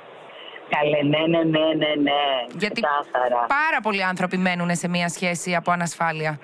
Καλέ, 0.69 1.01
ναι, 1.01 1.19
ναι, 1.27 1.43
ναι, 1.43 1.65
ναι, 1.81 2.01
ναι. 2.01 2.21
Γιατί 2.57 2.81
Ξεκάθαρα. 2.81 3.45
πάρα 3.47 3.79
πολλοί 3.83 4.03
άνθρωποι 4.03 4.37
μένουν 4.37 4.75
σε 4.75 4.87
μια 4.87 5.09
σχέση 5.09 5.55
από 5.55 5.71
ανασφάλεια. 5.71 6.39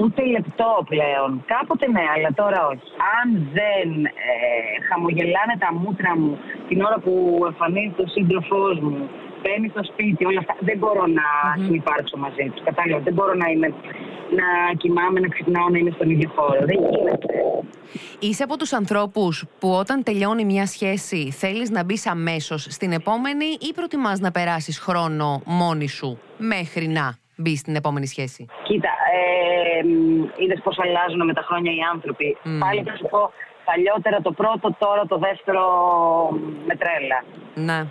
Ούτε 0.00 0.20
λεπτό 0.36 0.72
πλέον. 0.92 1.30
Κάποτε 1.52 1.86
ναι, 1.94 2.04
αλλά 2.14 2.30
τώρα 2.40 2.60
όχι. 2.72 2.88
Αν 3.18 3.26
δεν 3.58 3.88
ε, 4.04 4.34
χαμογελάνε 4.88 5.54
τα 5.64 5.70
μούτρα 5.80 6.12
μου 6.20 6.32
την 6.68 6.78
ώρα 6.86 6.98
που 7.04 7.12
εμφανίζεται 7.50 8.02
ο 8.06 8.08
σύντροφός 8.16 8.76
μου, 8.86 8.98
μπαίνει 9.40 9.68
στο 9.74 9.82
σπίτι, 9.90 10.24
όλα 10.30 10.40
αυτά, 10.44 10.54
δεν 10.68 10.78
μπορώ 10.78 11.04
να 11.20 11.28
mm 11.46 11.64
συνεπάρξω 11.64 12.16
μαζί 12.24 12.44
τους. 12.50 12.62
Κατάλαβα, 12.68 13.00
δεν 13.08 13.14
μπορώ 13.16 13.34
να 13.42 13.48
είμαι 13.52 13.68
να 14.38 14.74
κοιμάμαι, 14.76 15.20
να 15.20 15.28
ξυπνάω, 15.28 15.68
να 15.68 15.78
είμαι 15.78 15.90
στον 15.90 16.10
ίδιο 16.10 16.28
χώρο. 16.36 16.60
Δεν 16.70 16.78
γίνεται. 16.90 17.34
Είσαι 18.18 18.42
από 18.42 18.56
τους 18.56 18.72
ανθρώπους 18.72 19.44
που 19.58 19.68
όταν 19.70 20.02
τελειώνει 20.02 20.44
μια 20.44 20.66
σχέση 20.66 21.30
θέλεις 21.30 21.70
να 21.70 21.84
μπεις 21.84 22.06
αμέσως 22.06 22.66
στην 22.70 22.92
επόμενη 22.92 23.44
ή 23.44 23.72
προτιμάς 23.74 24.20
να 24.20 24.30
περάσεις 24.30 24.78
χρόνο 24.78 25.42
μόνη 25.44 25.88
σου 25.88 26.18
μέχρι 26.36 26.86
να 26.86 27.16
μπεις 27.36 27.58
στην 27.58 27.74
επόμενη 27.74 28.06
σχέση; 28.06 28.46
Κοίτα, 28.62 28.88
ε, 28.88 29.67
είδες 30.36 30.60
πώς 30.64 30.78
αλλάζουν 30.78 31.24
με 31.24 31.32
τα 31.32 31.42
χρόνια 31.48 31.72
οι 31.72 31.80
άνθρωποι. 31.92 32.36
Πάλι 32.58 32.82
θα 32.86 32.96
σου 32.96 33.06
πω, 33.10 33.30
παλιότερα 33.64 34.20
το 34.20 34.32
πρώτο, 34.32 34.74
τώρα 34.78 35.06
το 35.06 35.18
δεύτερο 35.18 35.62
με 36.66 36.74
τρέλα. 36.76 37.18
Ναι. 37.54 37.86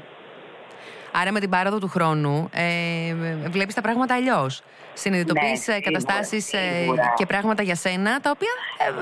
Άρα 1.21 1.31
με 1.31 1.39
την 1.39 1.49
πάροδο 1.49 1.79
του 1.79 1.87
χρόνου 1.87 2.49
ε, 2.53 3.13
βλέπεις 3.49 3.73
τα 3.73 3.81
πράγματα 3.81 4.13
αλλιώς. 4.15 4.61
Συνειδητοποιείς 4.93 5.67
Ναι, 5.67 5.75
ε, 5.75 5.79
καταστάσεις 5.79 6.53
ε, 6.53 6.57
σίγουρα. 6.57 7.13
και 7.15 7.25
πράγματα 7.25 7.63
για 7.63 7.75
σένα 7.75 8.19
τα 8.19 8.29
οποία 8.35 8.53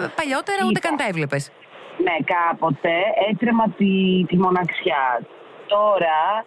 ε, 0.04 0.08
παλιότερα 0.16 0.58
ούτε 0.66 0.74
Κοίτα. 0.80 0.88
καν 0.88 0.98
τα 0.98 1.06
έβλεπες. 1.08 1.52
Ναι, 1.98 2.16
κάποτε 2.34 2.94
έτρεμα 3.32 3.64
τη, 3.78 4.24
τη 4.28 4.38
μοναξιά. 4.38 5.22
Τώρα 5.68 6.46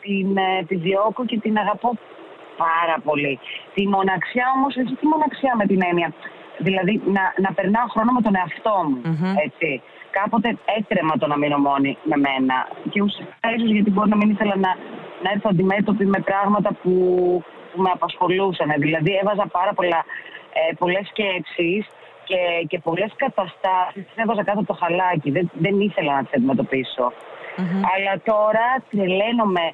την 0.00 0.36
ε, 0.36 0.58
επιδιώκω 0.60 1.24
και 1.24 1.38
την 1.38 1.58
αγαπώ 1.58 1.98
πάρα 2.64 2.96
πολύ. 3.04 3.38
Τη 3.74 3.82
μοναξιά 3.94 4.46
όμως, 4.56 4.76
όχι 4.76 4.94
τη 5.00 5.06
μοναξιά 5.06 5.52
με 5.60 5.64
την 5.66 5.80
έννοια; 5.90 6.08
Δηλαδή 6.58 6.94
να, 7.16 7.24
να 7.44 7.50
περνάω 7.56 7.86
χρόνο 7.94 8.10
με 8.12 8.22
τον 8.26 8.34
εαυτό 8.40 8.76
μου. 8.88 9.00
Μμμ. 9.04 9.34
Έτσι. 9.46 9.82
Κάποτε 10.18 10.48
έτρεμα 10.78 11.14
το 11.18 11.26
να 11.26 11.36
μείνω 11.38 11.58
μόνη 11.58 11.98
με 12.10 12.16
μένα. 12.26 12.56
Και 12.90 13.02
ουσιαστικά 13.02 13.48
ίσως 13.56 13.70
γιατί 13.70 13.90
μπορεί 13.90 14.08
να 14.08 14.16
μην 14.16 14.30
ήθελα 14.30 14.56
να, 14.56 14.70
να 15.22 15.28
έρθω 15.34 15.48
αντιμέτωπη 15.52 16.04
με 16.06 16.20
πράγματα 16.30 16.70
που, 16.82 16.92
που 17.72 17.82
με 17.82 17.90
απασχολούσαν. 17.94 18.68
Δηλαδή 18.78 19.12
έβαζα 19.22 19.46
πάρα 19.58 19.72
πολλά, 19.78 20.00
ε, 20.58 20.74
πολλές 20.78 21.06
σκέψεις 21.12 21.82
και, 22.28 22.40
και 22.68 22.78
πολλές 22.78 23.12
καταστάσεις 23.16 24.02
τις 24.06 24.16
έβαζα 24.22 24.44
κάτω 24.44 24.58
από 24.58 24.68
το 24.72 24.78
χαλάκι. 24.80 25.30
Δεν, 25.30 25.50
δεν 25.52 25.80
ήθελα 25.80 26.12
να 26.14 26.22
τις 26.24 26.34
αντιμετωπισω 26.34 27.12
Αλλά 27.92 28.14
τώρα 28.30 28.66
τρελαίνομαι 28.90 29.64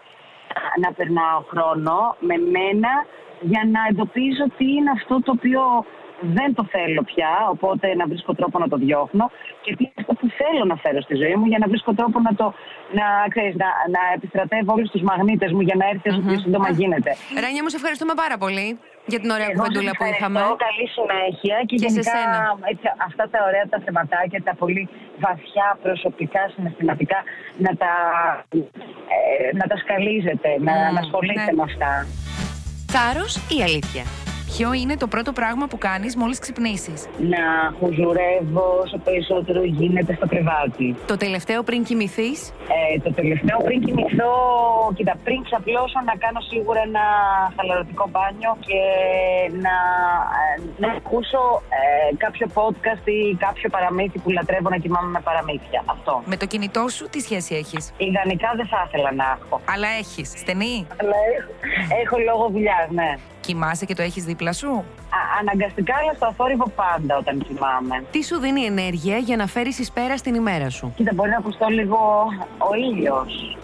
να 0.82 0.92
περνάω 0.92 1.38
χρόνο 1.50 2.16
με 2.28 2.36
μένα 2.54 2.92
για 3.40 3.62
να 3.74 3.80
εντοπίζω 3.90 4.44
τι 4.56 4.66
είναι 4.76 4.90
αυτό 4.98 5.14
το 5.24 5.32
οποίο 5.36 5.62
δεν 6.20 6.54
το 6.54 6.64
θέλω 6.74 7.02
πια, 7.02 7.32
οπότε 7.54 7.94
να 7.94 8.06
βρίσκω 8.06 8.34
τρόπο 8.34 8.58
να 8.58 8.68
το 8.68 8.76
διώχνω 8.76 9.30
και 9.62 9.76
τι 9.76 9.82
είναι 9.84 9.98
αυτό 9.98 10.12
που 10.14 10.28
θέλω 10.40 10.64
να 10.64 10.76
φέρω 10.76 11.00
στη 11.00 11.14
ζωή 11.14 11.34
μου 11.34 11.46
για 11.46 11.58
να 11.58 11.66
βρίσκω 11.66 11.94
τρόπο 11.94 12.20
να 12.20 12.34
το 12.34 12.54
να, 12.98 13.06
ξέρεις, 13.28 13.54
να, 13.54 13.68
να 13.94 14.00
επιστρατεύω 14.14 14.72
όλους 14.72 14.90
τους 14.90 15.02
μαγνήτες 15.02 15.52
μου 15.52 15.60
για 15.60 15.74
να 15.76 15.84
έρθει 15.88 16.08
όσο 16.08 16.20
πιο 16.20 16.38
σύντομα 16.38 16.68
γίνεται. 16.70 17.10
Ράνια 17.40 17.62
μου, 17.62 17.68
σε 17.68 17.76
ευχαριστούμε 17.76 18.14
πάρα 18.14 18.36
πολύ 18.38 18.78
για 19.06 19.20
την 19.22 19.30
ωραία 19.36 19.48
Εγώ 19.50 19.56
κουβεντούλα 19.58 19.92
σας 19.92 19.96
που 19.98 20.04
είχαμε. 20.12 20.38
ευχαριστώ, 20.40 20.64
Καλή 20.68 20.86
συνέχεια 20.96 21.56
και, 21.68 21.76
Και 21.82 21.88
σε 21.88 21.92
γενικά 21.94 22.10
σένα. 22.16 22.38
έτσι, 22.72 22.86
αυτά 23.08 23.24
τα 23.32 23.38
ωραία 23.48 23.64
τα 23.72 23.78
θεματάκια, 23.84 24.40
τα 24.48 24.54
πολύ 24.62 24.82
βαθιά 25.24 25.66
προσωπικά, 25.84 26.42
συναισθηματικά, 26.54 27.18
να 27.64 27.70
τα, 27.82 27.92
ε, 29.14 29.56
να 29.60 29.64
τα 29.70 29.76
σκαλίζετε, 29.82 30.48
να, 30.66 30.72
Μμμ, 30.74 30.92
να 30.94 31.00
ασχολείστε 31.04 31.50
ναι. 31.52 31.58
με 31.58 31.64
αυτά. 31.70 31.90
Θάρρος 32.94 33.32
ή 33.56 33.58
αλήθεια; 33.68 34.04
Ποιο 34.56 34.72
είναι 34.72 34.96
το 34.96 35.06
πρώτο 35.06 35.32
πράγμα 35.32 35.66
που 35.66 35.78
κάνεις 35.78 36.16
μόλις 36.16 36.38
ξυπνήσεις; 36.38 37.08
Να 37.34 37.44
χουζουρεύω 37.78 38.66
όσο 38.84 38.98
περισσότερο 38.98 39.62
γίνεται 39.64 40.14
στο 40.14 40.26
κρεβάτι. 40.26 40.96
Το 41.06 41.16
τελευταίο 41.16 41.62
πριν 41.62 41.84
κοιμηθείς; 41.84 42.52
Ε, 42.94 42.98
το 43.00 43.12
τελευταίο 43.12 43.56
πριν 43.64 43.84
κοιμηθώ, 43.84 44.32
κοίτα, 44.96 45.14
πριν 45.24 45.42
ξαπλώσω 45.42 45.98
να 46.04 46.14
κάνω 46.24 46.40
σίγουρα 46.40 46.80
ένα 46.88 47.04
χαλαρωτικό 47.56 48.04
μπάνιο 48.12 48.56
και 48.66 48.80
να, 49.64 49.76
ε, 50.40 50.54
να 50.82 50.88
ακούσω 50.92 51.62
ε, 51.78 52.16
κάποιο 52.16 52.46
podcast 52.54 53.04
ή 53.18 53.34
κάποιο 53.46 53.68
παραμύθι 53.70 54.18
που 54.18 54.30
λατρεύω 54.30 54.68
να 54.68 54.76
κοιμάμαι 54.76 55.10
με 55.16 55.20
παραμύθια. 55.28 55.82
Αυτό. 55.86 56.22
Με 56.26 56.36
το 56.36 56.46
κινητό 56.46 56.88
σου 56.88 57.08
τι 57.12 57.20
σχέση 57.20 57.54
έχεις; 57.54 57.92
Ιδανικά 57.96 58.48
δεν 58.56 58.66
θα 58.66 58.78
ήθελα 58.86 59.12
να 59.12 59.24
έχω. 59.36 59.60
Αλλά 59.74 59.88
έχεις. 60.02 60.28
Στενή; 60.36 60.86
Αλλά 61.00 61.16
έχω, 61.36 61.50
έχω 62.02 62.16
λόγο 62.28 62.48
δουλειάς, 62.48 62.86
ναι. 62.90 63.12
Κοιμάσαι 63.46 63.84
και 63.84 63.94
το 63.94 64.02
έχεις 64.02 64.24
δίπλα 64.24 64.52
σου; 64.52 64.68
Α, 64.68 65.20
αναγκαστικά, 65.40 65.94
αλλά 66.02 66.12
στο 66.16 66.32
θόρυβο 66.36 66.68
πάντα 66.68 67.16
όταν 67.16 67.34
κοιμάμαι. 67.46 68.04
Τι 68.10 68.24
σου 68.24 68.38
δίνει 68.38 68.62
ενέργεια 68.64 69.16
για 69.16 69.36
να 69.36 69.46
φέρεις 69.46 69.78
εις 69.78 69.90
πέρα 69.92 70.16
στην 70.16 70.34
ημέρα 70.34 70.70
σου; 70.70 70.92
Κοίτα, 70.96 71.12
μπορεί 71.14 71.30
να 71.30 71.36
ακουστώ 71.36 71.66
λίγο 71.68 71.98
ο 72.58 72.74
ήλιος. 72.90 73.56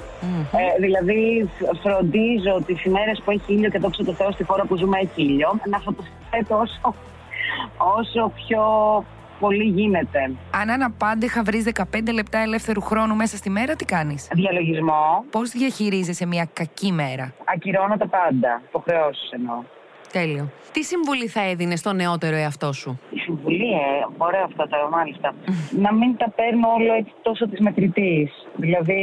Ε, 0.53 0.81
δηλαδή, 0.81 1.49
φ- 1.59 1.77
φροντίζω 1.83 2.63
τις 2.67 2.85
ημέρες 2.85 3.23
που 3.25 3.31
έχει 3.31 3.53
ήλιο 3.53 3.71
και 3.71 3.79
δόξα 3.79 4.05
τω 4.05 4.13
Θεώ 4.13 4.31
στη 4.31 4.45
χώρα 4.45 4.65
που 4.65 4.77
ζούμε 4.77 4.99
έχει 4.99 5.23
ήλιο, 5.23 5.61
να 5.71 5.79
φωτοθέτω 5.79 6.57
όσο, 6.59 6.95
όσο 7.99 8.33
πιο 8.35 8.63
πολύ 9.41 9.65
γίνεται. 9.65 10.31
Αν 10.51 10.71
αναπάντεχα 10.71 11.43
βρεις 11.43 11.65
15 11.75 12.13
λεπτά 12.13 12.39
ελεύθερου 12.39 12.81
χρόνου 12.81 13.15
μέσα 13.15 13.37
στη 13.37 13.51
μέρα, 13.51 13.77
τι 13.77 13.85
κάνεις; 13.85 14.29
Διαλογισμό, 14.33 15.25
Πώς 15.31 15.51
διαχειρίζεσαι 15.51 16.27
μια 16.27 16.49
κακή 16.53 16.93
μέρα; 16.93 17.35
ακυρώνω 17.45 17.97
τα 17.97 18.09
πάντα. 18.09 18.63
Υποχρεώσει 18.69 19.29
εννοώ. 19.31 19.63
Τέλειο. 20.13 20.51
Τι 20.73 20.83
συμβουλή 20.83 21.27
θα 21.27 21.43
έδινες 21.43 21.79
στο 21.79 21.93
νεότερο 21.93 22.37
εαυτό 22.37 22.73
σου; 22.73 23.01
Η 23.11 23.19
συμβουλή, 23.19 23.73
ε, 23.73 24.07
ωραία 24.19 24.43
αυτά 24.45 24.67
τα 24.69 24.89
μάλιστα. 24.91 25.35
να 25.85 25.93
μην 25.95 26.17
τα 26.17 26.31
παίρνω 26.31 26.69
όλο 26.79 26.93
έτσι 26.93 27.13
τόσο 27.23 27.49
της 27.49 27.61
μετρητής. 27.61 28.31
Δηλαδή 28.57 29.01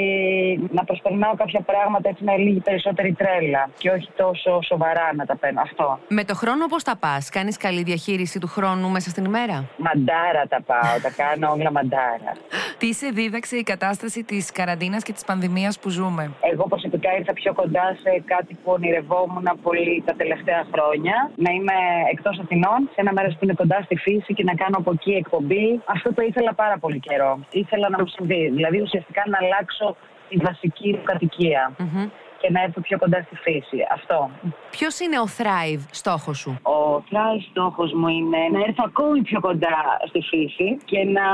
να 0.72 0.84
προσπερνάω 0.84 1.36
κάποια 1.36 1.62
πράγματα 1.62 2.10
έτσι 2.10 2.24
με 2.24 2.38
λίγη 2.38 2.60
περισσότερη 2.60 3.14
τρέλα 3.14 3.70
και 3.78 3.90
όχι 3.90 4.10
τόσο 4.16 4.62
σοβαρά 4.62 5.14
να 5.16 5.26
τα 5.26 5.36
παίρνω. 5.38 5.62
Αυτό. 5.62 6.00
Με 6.08 6.24
το 6.24 6.36
χρόνο 6.36 6.66
πώς 6.66 6.84
τα 6.84 6.96
πας, 6.98 7.30
κάνεις 7.30 7.58
καλή 7.58 7.84
διαχείριση 7.84 8.40
του 8.40 8.48
χρόνου 8.48 8.90
μέσα 8.90 9.10
στην 9.10 9.26
ημέρα; 9.26 9.66
Μαντάρα 9.78 10.44
τα 10.50 10.62
πάω, 10.62 11.00
τα 11.02 11.10
κάνω 11.10 11.52
όλα 11.52 11.72
μαντάρα. 11.72 12.32
Τι 12.80 12.94
σε 12.94 13.08
δίδαξε 13.08 13.56
η 13.58 13.64
κατάσταση 13.64 14.24
της 14.24 14.52
καραντίνας 14.52 15.04
και 15.04 15.14
της 15.14 15.24
πανδημίας 15.24 15.80
που 15.80 15.90
ζούμε; 15.90 16.32
Εγώ 16.52 16.68
προσωπικά 16.96 17.20
ήρθα 17.20 17.34
πιο 17.34 17.54
κοντά 17.54 17.86
σε 18.04 18.12
κάτι 18.26 18.54
που 18.54 18.72
ονειρευόμουν 18.72 19.48
πολύ 19.62 20.04
τα 20.06 20.14
τελευταία 20.22 20.62
χρόνια. 20.74 21.16
Να 21.36 21.50
είμαι 21.52 21.78
εκτός 22.12 22.40
Αθηνών, 22.44 22.80
σε 22.94 23.00
ένα 23.04 23.12
μέρος 23.18 23.34
που 23.34 23.44
είναι 23.46 23.54
κοντά 23.54 23.80
στη 23.86 23.96
φύση 23.96 24.34
και 24.34 24.44
να 24.44 24.54
κάνω 24.62 24.78
από 24.82 24.92
εκεί 24.92 25.12
εκπομπή. 25.12 25.82
Αυτό 25.86 26.14
το 26.14 26.22
ήθελα 26.22 26.54
πάρα 26.54 26.78
πολύ 26.84 27.00
καιρό. 27.00 27.40
Ήθελα 27.52 27.90
να 27.90 27.98
μου 28.00 28.08
συμβεί. 28.08 28.50
Δηλαδή 28.58 28.82
ουσιαστικά 28.82 29.24
να 29.32 29.38
αλλάξω 29.42 29.96
τη 30.30 30.36
βασική 30.48 30.90
μου 30.96 31.04
κατοικία 31.04 31.62
Μμμ. 31.78 32.10
Και 32.42 32.52
να 32.52 32.62
έρθω 32.62 32.82
πιο 32.82 32.98
κοντά 32.98 33.22
στη 33.26 33.36
φύση. 33.36 33.78
Αυτό. 33.94 34.30
Ποιος 34.70 35.00
είναι 35.00 35.20
ο 35.20 35.28
Thrive 35.38 35.84
στόχος 35.92 36.38
σου; 36.38 36.60
Ο 36.62 37.00
φλάι 37.08 37.40
στόχος 37.50 37.94
μου 37.94 38.08
είναι 38.08 38.38
να 38.52 38.60
έρθω 38.60 38.84
ακόμη 38.86 39.22
πιο 39.22 39.40
κοντά 39.40 39.78
στη 40.08 40.22
φύση 40.22 40.78
και 40.86 41.04
να, 41.04 41.28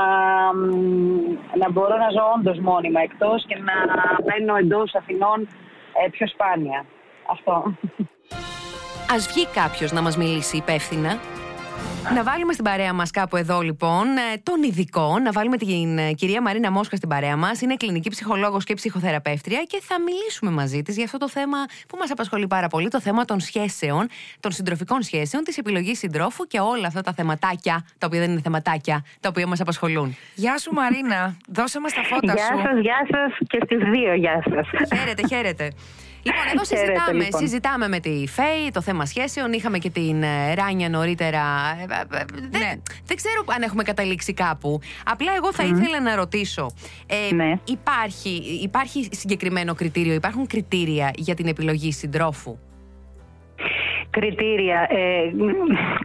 μ, 0.54 0.68
να 1.58 1.70
μπορώ 1.70 1.96
να 1.96 2.10
ζω 2.10 2.24
όντως 2.36 2.58
μόνιμα 2.58 3.00
εκτός 3.00 3.44
και 3.46 3.56
να 3.68 3.74
μπαίνω 4.24 4.56
εντός 4.56 4.94
Αθηνών 4.94 5.48
ε, 6.04 6.08
πιο 6.10 6.26
σπάνια. 6.28 6.84
Αυτό. 7.30 7.76
Ας 9.14 9.26
βγει 9.26 9.46
κάποιος 9.46 9.92
να 9.92 10.02
μας 10.02 10.16
μιλήσει 10.16 10.56
υπεύθυνα. 10.56 11.18
Να 12.14 12.22
βάλουμε 12.22 12.52
στην 12.52 12.64
παρέα 12.64 12.92
μας 12.92 13.10
κάπου 13.10 13.36
εδώ 13.36 13.60
λοιπόν 13.60 14.06
ε, 14.06 14.36
τον 14.42 14.62
ειδικό, 14.62 15.18
να 15.18 15.32
βάλουμε 15.32 15.56
την 15.56 15.98
ε, 15.98 16.12
κυρία 16.12 16.42
Μαρίνα 16.42 16.70
Μόσχα 16.70 16.96
στην 16.96 17.08
παρέα 17.08 17.36
μας. 17.36 17.60
Είναι 17.60 17.74
κλινική 17.74 18.10
ψυχολόγος 18.10 18.64
και 18.64 18.74
ψυχοθεραπεύτρια 18.74 19.62
και 19.62 19.80
θα 19.82 19.96
μιλήσουμε 20.00 20.50
μαζί 20.50 20.82
της 20.82 20.94
για 20.96 21.04
αυτό 21.04 21.18
το 21.18 21.28
θέμα 21.28 21.58
που 21.88 21.96
μας 21.98 22.10
απασχολεί 22.10 22.46
πάρα 22.46 22.68
πολύ, 22.68 22.88
το 22.88 23.00
θέμα 23.00 23.24
των 23.24 23.40
σχέσεων, 23.40 24.08
των 24.40 24.50
συντροφικών 24.52 25.02
σχέσεων, 25.02 25.44
της 25.44 25.58
επιλογής 25.58 25.98
συντρόφου 25.98 26.44
και 26.44 26.60
όλα 26.60 26.86
αυτά 26.86 27.00
τα 27.00 27.12
θεματάκια, 27.12 27.84
τα 27.98 28.06
οποία 28.06 28.20
δεν 28.20 28.30
είναι 28.30 28.40
θεματάκια, 28.40 29.04
τα 29.20 29.28
οποία 29.28 29.46
μας 29.46 29.60
απασχολούν. 29.60 30.16
Γεια 30.34 30.58
σου 30.58 30.72
Μαρίνα, 30.72 31.36
δώσε 31.48 31.80
μας 31.80 31.92
τα 31.92 32.02
φώτα 32.02 32.32
Γεια 32.32 32.44
σου. 32.44 32.62
σας, 32.62 32.80
γεια 32.80 33.06
σας 33.10 33.38
και 33.48 33.58
στις 33.64 33.78
δύο 33.90 34.14
γεια 34.14 34.42
σας. 34.50 34.98
Χαίρετε, 34.98 35.26
χαίρετε. 35.28 35.72
Λοιπόν, 36.22 36.42
εδώ 36.54 36.64
Χαίρετε, 36.64 36.86
συζητάμε, 36.92 37.24
λοιπόν. 37.24 37.40
συζητάμε 37.40 37.88
με 37.88 38.00
τη 38.00 38.26
Φέη 38.26 38.70
το 38.72 38.80
θέμα 38.80 39.06
σχέσεων. 39.06 39.52
Είχαμε 39.52 39.78
και 39.78 39.90
την 39.90 40.22
ε, 40.22 40.54
Ράνια 40.54 40.88
νωρίτερα. 40.88 41.40
Ε, 41.80 42.16
ε, 42.16 42.18
ε, 42.20 42.24
δεν, 42.50 42.60
Ναι. 42.60 42.72
δεν 43.06 43.16
ξέρω 43.16 43.44
αν 43.46 43.62
έχουμε 43.62 43.82
καταλήξει 43.82 44.32
κάπου. 44.32 44.80
Απλά 45.04 45.32
εγώ 45.36 45.52
θα 45.52 45.62
ήθελα 45.62 46.00
να 46.00 46.14
ρωτήσω. 46.14 46.70
Ε, 47.06 47.34
Ναι. 47.34 47.58
υπάρχει, 47.64 48.30
υπάρχει 48.62 49.08
συγκεκριμένο 49.12 49.74
κριτήριο, 49.74 50.14
υπάρχουν 50.14 50.46
κριτήρια 50.46 51.10
για 51.16 51.34
την 51.34 51.46
επιλογή 51.46 51.92
συντρόφου; 51.92 52.58
Κριτήρια. 54.18 54.78
Ε, 54.90 55.04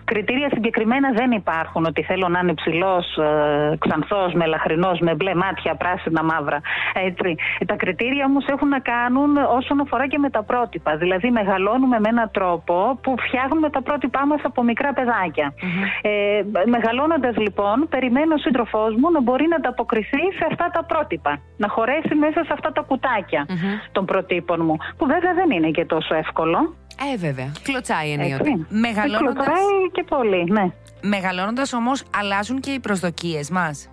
κριτήρια 0.04 0.50
συγκεκριμένα 0.54 1.10
δεν 1.12 1.32
υπάρχουν. 1.32 1.86
Ότι 1.86 2.02
θέλω 2.04 2.28
να 2.28 2.40
είναι 2.40 2.54
ψηλός, 2.54 3.18
ε, 3.18 3.78
ξανθός, 3.80 4.34
μελαχρινό, 4.34 4.92
με 5.00 5.16
μπλε 5.16 5.36
μάτια, 5.36 5.76
πράσινα, 5.76 6.24
μαύρα. 6.24 6.60
Έτσι. 6.94 7.36
Τα 7.66 7.76
κριτήρια 7.76 8.26
όμως 8.26 8.46
έχουν 8.46 8.68
να 8.68 8.80
κάνουν 8.80 9.38
όσον 9.58 9.80
αφορά 9.80 10.08
και 10.08 10.18
με 10.18 10.30
τα 10.30 10.44
πρότυπα. 10.44 10.98
Δηλαδή, 10.98 11.32
μεγαλώνουμε 11.32 12.00
με 12.00 12.10
έναν 12.10 12.30
τρόπο 12.34 13.00
που 13.04 13.16
φτιάχνουμε 13.28 13.70
τα 13.70 13.82
πρότυπά 13.82 14.26
μας 14.26 14.42
από 14.44 14.64
μικρά 14.64 14.94
παιδάκια. 14.94 15.54
Mm-hmm. 15.54 16.10
Ε, 16.10 16.42
Μεγαλώνοντας 16.66 17.36
λοιπόν, 17.38 17.88
περιμένω 17.90 18.34
ο 18.34 18.38
σύντροφός 18.38 18.96
μου 18.96 19.12
να 19.12 19.22
μπορεί 19.22 19.48
να 19.48 19.56
ανταποκριθεί 19.56 20.24
σε 20.38 20.46
αυτά 20.52 20.70
τα 20.74 20.84
πρότυπα. 20.84 21.40
Να 21.58 21.68
χωρέσει 21.68 22.16
μέσα 22.16 22.44
σε 22.44 22.54
αυτά 22.54 22.72
τα 22.72 22.82
κουτάκια 22.82 23.46
των 23.92 24.06
προτύπων 24.06 24.60
μου. 24.66 24.76
Που 24.98 25.06
βέβαια 25.06 25.34
δεν 25.34 25.50
είναι 25.52 25.70
και 25.70 25.86
τόσο 25.86 26.16
εύκολο. 26.16 26.76
Ε, 27.14 27.18
βέβαια. 27.18 27.52
Κλωτσάει 27.64 28.12
ενίοτε. 28.12 28.66
Μεγαλώνοντας... 28.70 29.34
Κλωτσάει 29.34 29.92
και 29.92 30.04
πολύ, 30.04 30.44
ναι. 30.44 30.72
Μεγαλώνοντας 31.02 31.74
όμως 31.74 32.04
αλλάζουν 32.18 32.60
και 32.60 32.72
οι 32.72 32.80
προσδοκίες 32.80 33.50
μας. 33.50 33.90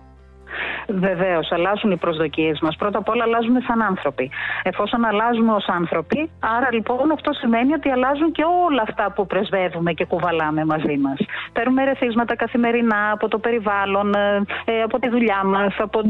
Βεβαίως, 0.87 1.51
αλλάζουν 1.51 1.91
οι 1.91 1.97
προσδοκίες 1.97 2.59
μας. 2.61 2.75
Πρώτα 2.75 2.97
απ' 2.97 3.09
όλα, 3.09 3.23
αλλάζουμε 3.23 3.59
σαν 3.67 3.81
άνθρωποι. 3.81 4.31
Εφόσον 4.63 5.05
αλλάζουμε 5.05 5.51
ως 5.53 5.67
άνθρωποι, 5.67 6.29
άρα 6.39 6.69
λοιπόν 6.71 7.11
αυτό 7.11 7.33
σημαίνει 7.33 7.73
ότι 7.73 7.89
αλλάζουν 7.89 8.31
και 8.31 8.43
όλα 8.67 8.81
αυτά 8.81 9.11
που 9.11 9.27
πρεσβεύουμε 9.27 9.93
και 9.93 10.05
κουβαλάμε 10.05 10.65
μαζί 10.65 10.97
μας. 10.97 11.17
Παίρνουμε 11.53 11.83
ρεθίσματα 11.83 12.35
καθημερινά 12.35 13.11
από 13.11 13.27
το 13.27 13.37
περιβάλλον, 13.39 14.13
ε, 14.13 14.43
ε, 14.65 14.81
από 14.81 14.99
τη 14.99 15.09
δουλειά 15.09 15.43
μας, 15.43 15.75
από 15.77 16.01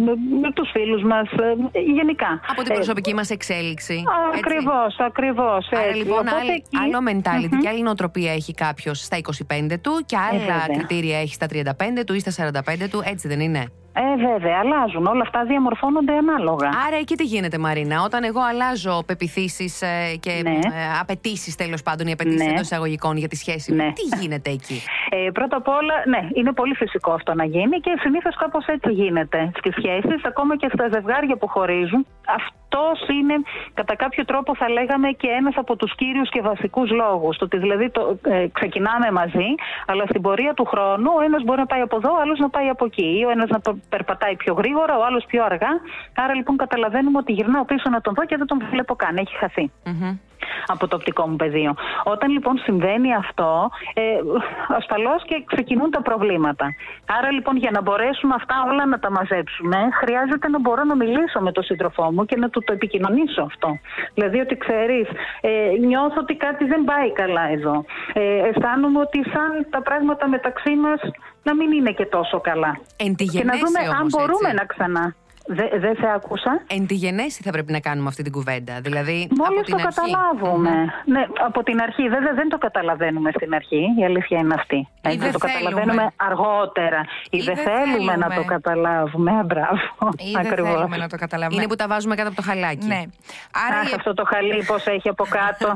τους 0.53 0.69
φίλους 0.71 1.03
μας, 1.03 1.31
ε, 1.71 1.79
γενικά. 1.79 2.41
Από 2.51 2.63
την 2.63 2.73
προσωπική 2.73 3.13
μας 3.13 3.29
εξέλιξη. 3.29 4.03
Ακριβώς, 4.37 4.99
ακριβώς. 4.99 5.69
Άρα 5.71 5.95
λοιπόν, 5.95 6.27
άλλη, 6.39 6.51
εκεί... 6.51 6.77
άλλο 6.83 6.99
mentality 7.09 7.57
και 7.61 7.69
άλλη 7.69 7.81
νοοτροπία 7.81 8.31
έχει 8.33 8.53
κάποιος 8.53 8.99
στα 8.99 9.17
25 9.17 9.79
του 9.81 10.03
και 10.05 10.17
άλλα 10.17 10.77
κριτήρια 10.77 11.19
έχει 11.19 11.33
στα 11.33 11.47
35 11.53 12.03
του 12.05 12.13
ή 12.13 12.19
στα 12.19 12.49
45 12.49 12.87
του, 12.91 13.01
έτσι 13.05 13.27
δεν 13.27 13.39
είναι; 13.39 13.67
Ε, 13.97 14.27
βέβαια, 14.27 14.57
αλλάζουν. 14.59 15.05
Όλα 15.05 15.21
αυτά 15.21 15.43
διαμορφώνονται 15.45 16.13
ανάλογα. 16.13 16.69
Άρα 16.87 16.97
εκεί 16.99 17.15
τι 17.15 17.23
γίνεται, 17.23 17.57
Μαρίνα; 17.57 18.01
Όταν 18.03 18.23
εγώ 18.23 18.41
αλλάζω 18.49 19.03
πεπιθήσεις 19.05 19.81
ε, 19.81 20.15
και 20.19 20.41
ναι. 20.43 20.49
ε, 20.49 20.59
απαιτήσεις, 21.01 21.55
τέλος 21.55 21.81
πάντων, 21.83 22.07
οι 22.07 22.11
απαιτήσεις 22.11 22.45
ναι. 22.45 22.51
εντός 22.51 22.61
εισαγωγικών 22.61 23.17
για 23.17 23.27
τη 23.27 23.35
σχέση 23.35 23.71
μου, 23.71 23.77
ναι. 23.77 23.93
τι 23.93 24.17
γίνεται 24.21 24.49
εκεί; 24.49 24.81
Ε, 25.09 25.29
πρώτα 25.31 25.57
απ' 25.57 25.67
όλα, 25.67 25.95
ναι, 26.07 26.27
είναι 26.33 26.51
πολύ 26.51 26.75
φυσικό 26.75 27.11
αυτό 27.11 27.33
να 27.33 27.45
γίνει 27.45 27.79
και 27.79 27.91
συνήθως 27.99 28.35
κάπως 28.35 28.65
έτσι 28.65 28.91
γίνεται 28.91 29.51
στις 29.57 29.73
σχέσεις, 29.77 30.25
ακόμα 30.25 30.57
και 30.57 30.69
στα 30.73 30.89
ζευγάρια 30.93 31.35
που 31.35 31.47
χωρίζουν. 31.47 32.05
Αυτός 32.39 33.07
είναι 33.07 33.33
κατά 33.73 33.95
κάποιο 33.95 34.25
τρόπο, 34.25 34.55
θα 34.55 34.69
λέγαμε, 34.69 35.09
και 35.11 35.27
ένας 35.27 35.55
από 35.57 35.75
τους 35.75 35.95
κύριους 35.95 36.29
και 36.29 36.41
βασικούς 36.41 36.91
λόγους. 36.91 37.37
Το 37.37 37.45
ότι 37.45 37.57
δηλαδή 37.57 37.89
το, 37.89 38.19
ε, 38.21 38.47
ξεκινάμε 38.53 39.11
μαζί, 39.11 39.49
αλλά 39.87 40.03
στην 40.09 40.21
πορεία 40.21 40.53
του 40.53 40.65
χρόνου 40.65 41.11
ο 41.17 41.21
ένας 41.21 41.43
μπορεί 41.43 41.59
να 41.59 41.65
πάει 41.65 41.81
από 41.81 41.95
εδώ, 41.95 42.11
ο 42.11 42.19
άλλος 42.21 42.39
να 42.39 42.49
πάει 42.49 42.67
από 42.69 42.85
εκεί. 42.85 43.17
Ή 43.19 43.25
ο 43.25 43.29
ένας 43.29 43.49
να 43.49 43.59
περπατάει 43.89 44.35
πιο 44.35 44.53
γρήγορα, 44.53 44.97
ο 44.97 45.03
άλλος 45.05 45.25
πιο 45.25 45.43
αργά. 45.43 45.71
Άρα 46.15 46.33
λοιπόν 46.35 46.57
καταλαβαίνουμε 46.57 47.17
ότι 47.17 47.31
γυρνάω 47.31 47.65
πίσω 47.65 47.89
να 47.89 48.01
τον 48.01 48.13
δω 48.13 48.25
και 48.25 48.37
δεν 48.37 48.47
τον 48.47 48.61
βλέπω 48.71 48.95
καν. 48.95 49.17
Έχει 49.17 49.35
από 50.67 50.87
το 50.87 50.95
οπτικό 50.95 51.27
μου 51.27 51.35
πεδίο. 51.35 51.73
Όταν 52.03 52.31
λοιπόν 52.31 52.57
συμβαίνει 52.57 53.13
αυτό, 53.15 53.69
ε, 53.93 54.01
ασφαλώς 54.67 55.23
και 55.25 55.43
ξεκινούν 55.45 55.91
τα 55.91 56.01
προβλήματα. 56.01 56.75
Άρα 57.17 57.31
λοιπόν 57.31 57.57
για 57.57 57.71
να 57.71 57.81
μπορέσουμε 57.81 58.33
αυτά 58.35 58.55
όλα 58.71 58.85
να 58.85 58.99
τα 58.99 59.11
μαζέψουμε, 59.11 59.77
χρειάζεται 60.01 60.47
να 60.49 60.59
μπορώ 60.59 60.83
να 60.83 60.95
μιλήσω 60.95 61.39
με 61.39 61.51
τον 61.51 61.63
σύντροφό 61.63 62.11
μου 62.11 62.25
και 62.25 62.35
να 62.35 62.49
του 62.49 62.63
το 62.65 62.73
επικοινωνήσω 62.73 63.41
αυτό. 63.41 63.79
Δηλαδή 64.13 64.39
ότι 64.39 64.57
ξέρεις, 64.57 65.07
ε, 65.41 65.49
νιώθω 65.79 66.19
ότι 66.19 66.35
κάτι 66.35 66.65
δεν 66.65 66.83
πάει 66.83 67.11
καλά 67.11 67.49
εδώ. 67.51 67.85
Ε, 68.13 68.49
αισθάνομαι 68.49 68.99
ότι 68.99 69.23
σαν 69.33 69.67
τα 69.69 69.81
πράγματα 69.81 70.27
μεταξύ 70.27 70.75
μας 70.75 70.99
να 71.45 71.55
μην 71.55 71.71
είναι 71.71 71.91
και 71.91 72.05
τόσο 72.05 72.41
καλά. 72.41 72.79
και 73.31 73.43
να 73.43 73.57
δούμε 73.57 73.79
αν 73.99 74.07
μπορούμε 74.09 74.49
έτσι. 74.49 74.55
να 74.55 74.65
ξανά. 74.65 75.15
Δεν 75.79 75.95
σε 75.99 76.07
άκουσα. 76.15 76.61
Εν 76.67 76.87
τη 76.87 76.93
γενέση 76.93 77.41
θα 77.43 77.51
πρέπει 77.51 77.71
να 77.71 77.79
κάνουμε 77.79 78.07
αυτή 78.07 78.23
την 78.23 78.31
κουβέντα. 78.31 78.79
Δηλαδή, 78.81 79.27
Μόλις 79.37 79.65
το 79.69 79.75
αρχή. 79.75 79.87
καταλάβουμε. 79.87 80.69
Ναι, 81.05 81.25
από 81.45 81.63
την 81.63 81.81
αρχή. 81.81 82.03
Βέβαια 82.09 82.33
δεν 82.33 82.49
το 82.49 82.57
καταλαβαίνουμε 82.57 83.31
στην 83.35 83.53
αρχή. 83.53 83.83
Η 83.99 84.05
αλήθεια 84.05 84.37
είναι 84.39 84.53
αυτή. 84.53 84.75
Ή 84.75 85.15
δεν 85.15 85.31
το 85.31 85.39
θέλουμε. 85.39 85.59
καταλαβαίνουμε 85.59 86.11
αργότερα. 86.15 87.05
Ή, 87.29 87.39
δεν 87.39 87.57
θέλουμε, 87.57 88.15
να 88.15 88.29
το 88.35 88.43
καταλάβουμε. 88.43 89.31
Α, 89.31 89.43
μπράβο. 89.43 90.13
Ή 90.17 90.31
δεν 90.41 90.45
θέλουμε 90.45 90.97
να 90.97 91.09
το 91.09 91.17
καταλάβουμε. 91.17 91.61
Είναι 91.61 91.69
που 91.69 91.75
τα 91.75 91.87
βάζουμε 91.87 92.15
κάτω 92.15 92.27
από 92.27 92.37
το 92.41 92.43
χαλάκι. 92.49 92.85
Ναι. 92.87 93.01
Άρα 93.67 93.79
Αχ, 93.79 93.93
αυτό 93.93 94.13
το 94.13 94.23
χαλί 94.25 94.63
πώς 94.67 94.85
έχει 94.85 95.09
από 95.09 95.25
κάτω. 95.29 95.67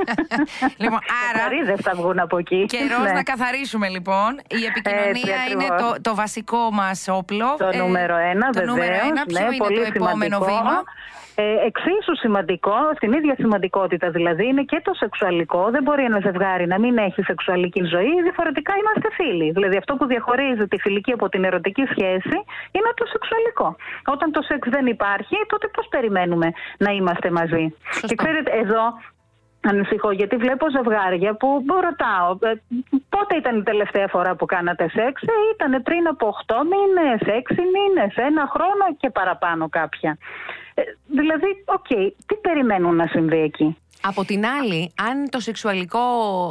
λοιπόν, 0.82 1.00
άρα. 1.28 1.44
δεν 1.64 1.78
θα 1.78 1.92
βγουν 1.94 2.18
από 2.18 2.38
εκεί. 2.38 2.64
Καιρός 2.64 3.02
ναι. 3.02 3.12
να 3.12 3.22
καθαρίσουμε 3.22 3.88
λοιπόν. 3.88 4.30
Η 4.48 4.64
επικοινωνία 4.70 5.38
είναι 5.50 5.66
το, 5.66 6.00
το 6.00 6.14
βασικό 6.14 6.68
μας 6.72 7.08
όπλο. 7.08 7.54
Το 7.58 7.70
ε, 7.72 7.76
νούμερο 7.76 8.16
ένα, 8.16 8.50
βέβαια 8.52 8.85
νούμερο 8.86 9.06
ένα. 9.08 9.22
Ποιο 9.26 9.38
ναι, 9.38 9.44
είναι 9.46 9.56
πολύ 9.64 9.80
το 9.80 9.90
επόμενο 9.94 10.36
σημαντικό. 10.36 10.44
βήμα. 10.44 10.76
Ε, 11.38 11.66
εξίσου 11.70 12.14
σημαντικό, 12.24 12.76
στην 12.96 13.12
ίδια 13.12 13.34
σημαντικότητα 13.42 14.10
δηλαδή, 14.10 14.44
είναι 14.46 14.62
και 14.62 14.80
το 14.84 14.92
σεξουαλικό. 14.94 15.68
Δεν 15.70 15.82
μπορεί 15.82 16.04
ένα 16.04 16.20
ζευγάρι 16.26 16.66
να 16.66 16.78
μην 16.78 16.98
έχει 16.98 17.22
σεξουαλική 17.22 17.82
ζωή, 17.84 18.22
διαφορετικά 18.22 18.72
είμαστε 18.80 19.08
φίλοι. 19.18 19.50
Δηλαδή, 19.50 19.76
αυτό 19.76 19.94
που 19.94 20.06
διαχωρίζει 20.06 20.66
τη 20.66 20.76
φιλική 20.78 21.12
από 21.12 21.28
την 21.28 21.44
ερωτική 21.44 21.84
σχέση 21.92 22.36
είναι 22.76 22.90
το 22.96 23.04
σεξουαλικό. 23.12 23.76
Όταν 24.14 24.32
το 24.32 24.42
σεξ 24.42 24.68
δεν 24.68 24.86
υπάρχει, 24.86 25.36
τότε 25.46 25.66
πώς 25.68 25.86
περιμένουμε 25.88 26.48
να 26.78 26.90
είμαστε 26.90 27.30
μαζί; 27.30 27.74
Σωστό. 27.90 28.06
Και 28.06 28.14
ξέρετε, 28.14 28.50
εδώ 28.62 28.82
Ανησυχώ 29.68 30.10
γιατί 30.10 30.36
βλέπω 30.36 30.66
ζευγάρια 30.70 31.34
που 31.34 31.64
ρωτάω 31.86 32.30
ε, 32.40 32.52
πότε 33.08 33.36
ήταν 33.36 33.58
η 33.58 33.62
τελευταία 33.62 34.08
φορά 34.08 34.34
που 34.36 34.46
κάνατε 34.46 34.88
σεξ; 34.88 35.22
Ε, 35.22 35.26
ήταν 35.54 35.82
πριν 35.82 36.06
από 36.08 36.34
8 36.46 36.54
μήνες, 36.72 37.20
6 37.26 37.54
μήνες, 37.74 38.14
ένα 38.16 38.46
χρόνο 38.54 38.84
και 38.98 39.10
παραπάνω 39.10 39.68
κάποια. 39.68 40.18
Ε, 40.74 40.82
δηλαδή, 41.20 41.46
OK, 41.64 41.86
okay, 41.90 42.10
τι 42.26 42.34
περιμένουν 42.34 42.96
να 42.96 43.06
συμβεί 43.06 43.38
εκεί; 43.38 43.76
Από 44.02 44.24
την 44.24 44.46
άλλη, 44.46 44.92
αν 45.08 45.28
το 45.30 45.40
σεξουαλικό 45.40 46.04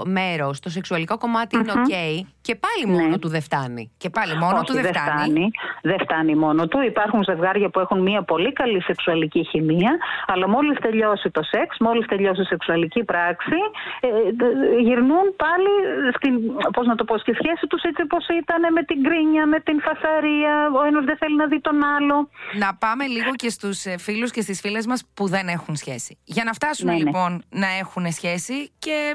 μέρος, 0.05 0.59
το 0.59 0.69
σεξουαλικό 0.69 1.17
κομμάτι 1.17 1.55
είναι 1.57 1.71
OK, 1.75 2.25
και 2.41 2.55
πάλι 2.65 2.83
μόνο 2.95 3.07
Ναι. 3.07 3.17
του 3.23 3.29
δεν 3.35 3.41
φτάνει. 3.41 3.83
Και 3.97 4.09
πάλι 4.09 4.33
μόνο 4.43 4.55
Όχι, 4.55 4.65
του 4.65 4.73
δεν 4.73 4.83
δεν 4.83 4.93
φτάνει. 4.93 5.11
φτάνει. 5.17 5.45
Δεν 5.81 5.99
φτάνει 6.05 6.35
μόνο 6.35 6.67
του. 6.67 6.77
Υπάρχουν 6.81 7.23
ζευγάρια 7.23 7.69
που 7.69 7.79
έχουν 7.79 7.99
μια 8.01 8.21
πολύ 8.31 8.51
καλή 8.53 8.81
σεξουαλική 8.81 9.41
χημεία, 9.51 9.97
αλλά 10.27 10.49
μόλις 10.49 10.77
τελειώσει 10.79 11.29
το 11.31 11.41
σεξ, 11.43 11.77
μόλις 11.79 12.05
τελειώσει 12.07 12.41
η 12.41 12.45
σεξουαλική 12.45 13.03
πράξη, 13.03 13.59
ε, 13.99 14.07
ε, 14.07 14.81
γυρνούν 14.87 15.25
πάλι 15.43 15.71
στην, 16.17 16.33
πώς 16.75 16.85
να 16.87 16.95
το 16.95 17.03
πω, 17.03 17.17
στη 17.17 17.33
σχέση 17.33 17.67
τους 17.69 17.81
έτσι 17.81 18.01
όπως 18.01 18.25
ήταν 18.41 18.73
με 18.73 18.83
την 18.83 19.03
κρίνια, 19.03 19.45
με 19.47 19.59
την 19.59 19.77
φασαρία. 19.81 20.53
Ο 20.79 20.83
ένας 20.89 21.03
δεν 21.09 21.17
θέλει 21.17 21.35
να 21.35 21.47
δει 21.47 21.59
τον 21.61 21.77
άλλο. 21.95 22.29
Να 22.63 22.69
πάμε 22.75 23.05
λίγο 23.05 23.31
και 23.35 23.49
στους 23.49 23.79
φίλους 23.97 24.31
και 24.31 24.41
στις 24.41 24.54
φίλες 24.59 24.85
μας 24.85 25.03
που 25.13 25.27
δεν 25.27 25.47
έχουν 25.47 25.75
σχέση. 25.75 26.17
Για 26.23 26.43
να 26.43 26.53
φτάσουν 26.53 26.87
Ναι, 26.87 26.93
ναι. 26.93 26.97
λοιπόν 26.97 27.43
να 27.49 27.67
έχουν 27.79 28.11
σχέση 28.11 28.71
και 28.79 29.13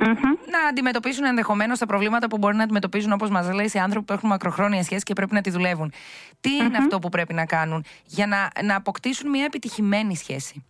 να 0.51 0.69
αντιμετωπίσουν 0.69 1.25
ενδεχομένως 1.25 1.79
τα 1.79 1.87
προβλήματα 1.87 2.29
που 2.29 2.39
μπορεί 2.39 2.57
να 2.57 2.63
αντιμετωπίζουν, 2.63 3.13
όπως 3.13 3.31
μας 3.31 3.53
λέει, 3.53 3.69
σε 3.69 3.79
άνθρωποι 3.79 4.07
που 4.07 4.13
έχουν 4.13 4.29
μακροχρόνια 4.29 4.83
σχέση 4.83 5.03
και 5.03 5.13
πρέπει 5.13 5.35
να 5.35 5.41
τη 5.41 5.51
δουλεύουν. 5.51 5.93
Τι 6.41 6.55
είναι 6.55 6.77
αυτό 6.77 6.99
που 6.99 7.09
πρέπει 7.09 7.35
να 7.35 7.47
κάνουν 7.47 7.85
για 8.05 8.27
να, 8.27 8.51
να 8.63 8.77
αποκτήσουν 8.77 9.31
μια 9.31 9.45
επιτυχημένη 9.45 10.17
σχέση; 10.17 10.65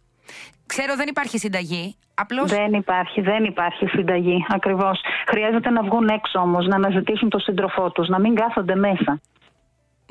Ξέρω 0.66 0.96
δεν 0.96 1.08
υπάρχει 1.08 1.38
συνταγή. 1.38 1.96
Απλώ. 2.14 2.46
Δεν 2.46 2.72
υπάρχει, 2.72 3.20
δεν 3.20 3.44
υπάρχει 3.44 3.86
συνταγή. 3.86 4.44
Ακριβώς. 4.48 5.00
Χρειάζεται 5.26 5.70
να 5.70 5.82
βγουν 5.82 6.08
έξω 6.08 6.38
όμως, 6.38 6.66
να 6.66 6.76
αναζητήσουν 6.76 7.28
τον 7.28 7.40
σύντροφό 7.40 7.90
τους, 7.90 8.08
να 8.08 8.20
μην 8.20 8.34
κάθονται 8.34 8.74
μέσα. 8.74 9.20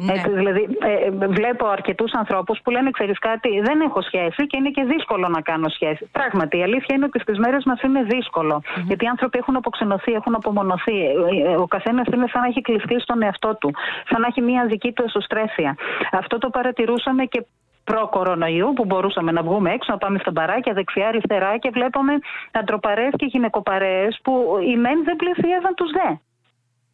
Ναι. 0.02 0.14
Έτσι, 0.14 0.30
δηλαδή, 0.30 0.78
ε, 0.82 1.28
βλέπω 1.28 1.68
αρκετούς 1.68 2.12
ανθρώπους 2.14 2.60
που 2.64 2.72
λένε: 2.72 2.90
Ξέρεις 2.92 3.20
κάτι, 3.20 3.50
δεν 3.60 3.82
έχω 3.82 4.02
σχέση 4.02 4.48
και 4.48 4.58
είναι 4.58 4.70
και 4.70 4.84
δύσκολο 4.84 5.28
να 5.28 5.42
κάνω 5.42 5.70
σχέση. 5.70 6.10
Πράγματι, 6.12 6.58
η 6.58 6.64
αλήθεια 6.64 6.96
είναι 6.96 7.06
ότι 7.06 7.20
στις 7.20 7.38
μέρες 7.38 7.64
μας 7.66 7.82
είναι 7.82 8.04
δύσκολο. 8.04 8.62
Γιατί 8.88 9.06
οι 9.06 9.08
άνθρωποι 9.08 9.38
έχουν 9.38 9.56
αποξενωθεί, 9.56 10.12
έχουν 10.12 10.36
απομονωθεί. 10.36 11.06
Ε, 11.06 11.56
Ο 11.56 11.68
καθένας 11.68 12.08
είναι 12.14 12.28
σαν 12.32 12.42
να 12.42 12.48
έχει 12.48 12.62
κλειστεί 12.62 13.00
στον 13.00 13.22
εαυτό 13.22 13.56
του, 13.56 13.74
σαν 14.10 14.22
να 14.22 14.28
έχει 14.28 14.42
μία 14.42 14.66
δική 14.66 14.92
του 14.92 15.04
εσωστρέφεια. 15.06 15.76
Αυτό 16.12 16.38
το 16.38 16.50
παρατηρούσαμε 16.50 17.26
και 17.26 17.46
προ-κορονοϊού 17.84 18.74
που 18.76 18.86
μπορούσαμε 18.86 19.32
να 19.32 19.42
βγούμε 19.42 19.72
έξω, 19.72 19.92
να 19.92 19.98
πάμε 19.98 20.20
στα 20.20 20.32
μπαράκια 20.32 20.74
δεξιά-αριστερά 20.74 21.58
και 21.58 21.70
βλέπαμε 21.74 22.14
αντροπαρέες 22.52 23.14
και 23.16 23.26
γυναικοπαρέες 23.26 24.20
που 24.24 24.58
οι 24.68 24.76
μεν 24.78 25.04
δεν 25.04 25.16
πλησίαζαν 25.16 25.74
τους 25.76 25.92
δε 25.92 26.10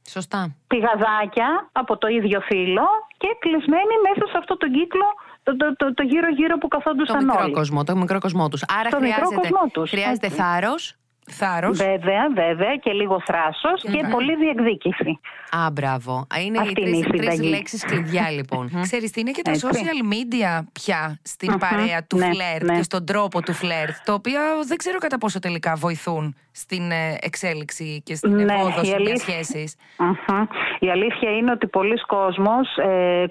Σωστά. 0.10 0.56
πηγαδάκια 0.68 1.70
από 1.72 1.98
το 1.98 2.08
ίδιο 2.08 2.40
φύλλο 2.42 2.88
και 3.18 3.28
κλεισμένοι 3.40 3.94
μέσα 4.08 4.32
σε 4.32 4.38
αυτό 4.38 4.58
τον 4.58 4.72
κύκλο 4.72 5.06
το, 5.44 5.56
το, 5.58 5.76
το, 5.76 5.94
το 5.94 6.04
γύρω-γύρω 6.04 6.58
που 6.58 6.68
Το 6.68 6.78
καθόντουσαν 6.78 7.26
μικρό 7.26 7.44
όλοι. 7.44 7.54
κόσμο, 7.54 7.84
το 7.84 7.96
μικρό 7.96 8.20
κοσμό 8.20 8.50
τους. 8.50 8.64
Άρα 8.80 8.90
Το 8.90 9.00
μικρό 9.00 9.14
χρειάζεται, 9.16 9.36
κοσμό 9.50 9.70
τους, 9.74 9.90
χρειάζεται 9.90 10.26
έτσι. 10.26 10.42
Θάρρος 11.32 11.78
Θάρρο. 11.78 11.92
Βέβαια, 11.98 12.28
βέβαια 12.34 12.76
και 12.76 12.92
λίγο 12.92 13.22
θράσος 13.26 13.82
και 13.82 14.08
πολύ 14.12 14.36
διεκδίκηση. 14.36 15.20
Α, 15.58 15.72
μπράβο. 15.72 16.28
Είναι 16.46 16.60
Αυτή 16.60 16.82
οι 16.82 16.84
είναι 16.88 16.98
η 16.98 17.04
τρεις 17.04 17.20
συνταγή. 17.22 17.50
λέξεις 17.50 17.84
κλειδιά, 17.86 18.30
λοιπόν. 18.32 18.70
Ξέρεις 18.82 19.12
τι 19.12 19.20
είναι 19.20 19.32
και 19.32 19.42
τα 19.42 19.52
Έτσι. 19.52 19.68
social 19.72 20.14
media 20.14 20.64
πια 20.74 21.20
στην 21.24 21.58
παρέα 21.58 22.04
του 22.04 22.18
ναι, 22.18 22.26
φλερτ 22.26 22.64
ναι. 22.64 22.76
και 22.76 22.84
στον 22.84 23.06
τρόπο 23.06 23.42
του 23.42 23.54
φλερτ, 23.54 23.96
το 24.06 24.14
οποίο 24.14 24.40
δεν 24.68 24.78
ξέρω 24.78 24.98
κατά 24.98 25.18
πόσο 25.18 25.40
τελικά 25.40 25.76
βοηθούν 25.76 26.36
στην 26.52 26.92
ε, 26.92 27.18
εξέλιξη 27.22 28.02
και 28.06 28.16
στην 28.16 28.36
Ναι, 28.36 28.54
ευόδοση 28.54 28.78
η 28.78 28.82
μιας 28.90 28.94
αλήθεια- 28.94 29.18
σχέσης. 29.18 29.76
Μμμ. 29.98 30.44
Η 30.80 30.90
αλήθεια 30.90 31.30
είναι 31.38 31.52
ότι 31.52 31.68
πολλοί 31.68 32.00
κόσμος, 32.06 32.78
ε, 32.78 33.26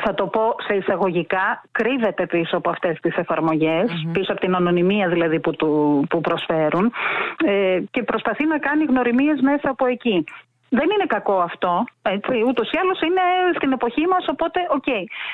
θα 0.00 0.14
το 0.14 0.26
πω 0.26 0.54
σε 0.66 0.74
εισαγωγικά, 0.74 1.62
κρύβεται 1.72 2.26
πίσω 2.26 2.56
από 2.56 2.70
αυτές 2.70 3.00
τις 3.00 3.16
εφαρμογες 3.16 3.90
πίσω 4.12 4.32
από 4.32 4.40
την 4.40 4.54
ανωνυμία 4.54 5.08
δηλαδή 5.08 5.40
που, 5.40 5.50
του, 5.50 6.04
που 6.10 6.20
προσφέρουν 6.20 6.92
ε, 7.44 7.80
και 7.90 8.02
προσπαθεί 8.02 8.46
να 8.46 8.58
κάνει 8.58 8.84
γνωριμίες 8.84 9.40
μέσα 9.40 9.70
από 9.70 9.86
εκεί. 9.86 10.24
Δεν 10.78 10.88
είναι 10.94 11.06
κακό 11.16 11.36
αυτό, 11.40 11.84
έτσι, 12.02 12.32
ούτως 12.48 12.70
ή 12.70 12.76
άλλως 12.82 13.00
είναι 13.00 13.20
στην 13.56 13.72
εποχή 13.72 14.06
μας, 14.06 14.24
οπότε 14.28 14.58
οκ. 14.76 14.88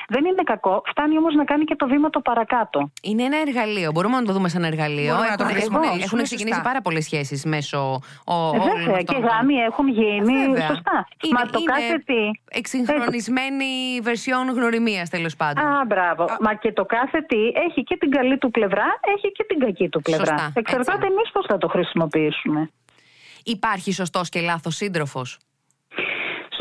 Δεν 0.07 0.25
είναι 0.25 0.43
κακό, 0.43 0.81
φτάνει 0.85 1.17
όμως 1.17 1.33
να 1.35 1.43
κάνει 1.43 1.63
και 1.63 1.75
το 1.75 1.87
βήμα 1.87 2.09
το 2.09 2.19
παρακάτω. 2.19 2.91
Είναι 3.03 3.23
ένα 3.23 3.37
εργαλείο. 3.47 3.91
Μπορούμε 3.93 4.15
να 4.15 4.23
το 4.23 4.33
δούμε 4.33 4.49
σαν 4.49 4.63
εργαλείο. 4.63 5.11
Μπορούμε 5.13 5.29
να 5.29 5.35
το 5.35 5.43
Έχουν- 5.43 5.55
χρησιμοποιήσουμε 5.55 6.03
Έχουν 6.03 6.19
σωστά. 6.19 6.23
ξεκινήσει 6.35 6.61
πάρα 6.69 6.81
πολλές 6.81 7.03
σχέσεις 7.03 7.45
μέσω 7.45 7.79
ο, 8.25 8.33
Ε, 8.33 8.35
όλων 8.35 8.77
βέβαια, 8.77 8.85
αυτών 8.85 9.05
και 9.05 9.13
των- 9.13 9.23
γάμοι 9.29 9.55
έχουν 9.69 9.87
γίνει, 9.87 10.33
Βέβαια. 10.47 10.67
σωστά. 10.67 10.97
Είναι, 11.23 11.37
Μα 11.39 11.45
το 11.53 11.59
είναι 11.61 11.71
κάθε 11.73 11.95
τι... 12.09 12.19
Εξυγχρονισμένη 12.59 13.71
βερσιόν 14.01 14.49
γνωριμίας 14.49 15.09
τέλος 15.09 15.35
πάντων. 15.35 15.65
Α, 15.65 15.85
μπράβο. 15.87 16.25
Μα 16.39 16.53
και 16.53 16.71
το 16.71 16.85
κάθε 16.85 17.21
τι 17.21 17.37
έχει 17.67 17.83
και 17.83 17.97
την 17.97 18.09
καλή 18.11 18.37
του 18.37 18.51
πλευρά, 18.51 18.85
έχει 19.15 19.31
και 19.31 19.43
την 19.47 19.59
κακή 19.59 19.89
του 19.89 20.01
πλευρά. 20.01 20.25
Σωστά, 20.37 20.51
Εξαρτάται 20.55 20.97
έτσι. 20.97 21.13
εμείς 21.13 21.31
πώς 21.31 21.45
θα 21.45 21.57
το 21.57 21.67
χρησιμοποιήσουμε. 21.67 22.69
Υπάρχει 23.43 23.93
σωστός 23.93 24.29
και 24.29 24.39
λάθος 24.39 24.75
σύντροφος; 24.75 25.37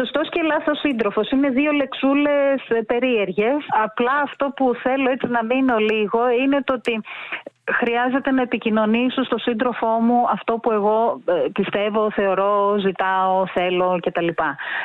Σωστός 0.01 0.29
και 0.29 0.43
λάθος 0.43 0.79
σύντροφος. 0.79 1.31
Είναι 1.31 1.49
δύο 1.49 1.73
λεξούλες 1.73 2.61
περίεργες. 2.87 3.57
Απλά 3.85 4.13
αυτό 4.23 4.53
που 4.57 4.73
θέλω 4.83 5.11
έτσι 5.11 5.27
να 5.27 5.45
μείνω 5.45 5.77
λίγο 5.77 6.31
είναι 6.43 6.63
το 6.63 6.73
ότι 6.73 7.01
χρειάζεται 7.73 8.31
να 8.31 8.43
επικοινωνήσω 8.43 9.23
στο 9.23 9.39
σύντροφό 9.39 9.87
μου 9.87 10.29
αυτό 10.31 10.55
που 10.55 10.73
εγώ 10.73 11.21
ε, 11.25 11.33
πιστεύω, 11.53 12.11
θεωρώ, 12.11 12.77
ζητάω, 12.79 13.47
θέλω 13.47 13.99
κτλ. 14.03 14.29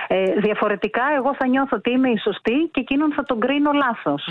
Ε, 0.07 0.23
διαφορετικά 0.37 1.03
εγώ 1.17 1.35
θα 1.35 1.47
νιώθω 1.47 1.77
ότι 1.77 1.91
είμαι 1.91 2.09
η 2.09 2.17
σωστή 2.17 2.69
και 2.71 2.79
εκείνον 2.79 3.13
θα 3.13 3.23
τον 3.23 3.39
κρίνω 3.39 3.71
λάθος. 3.71 4.27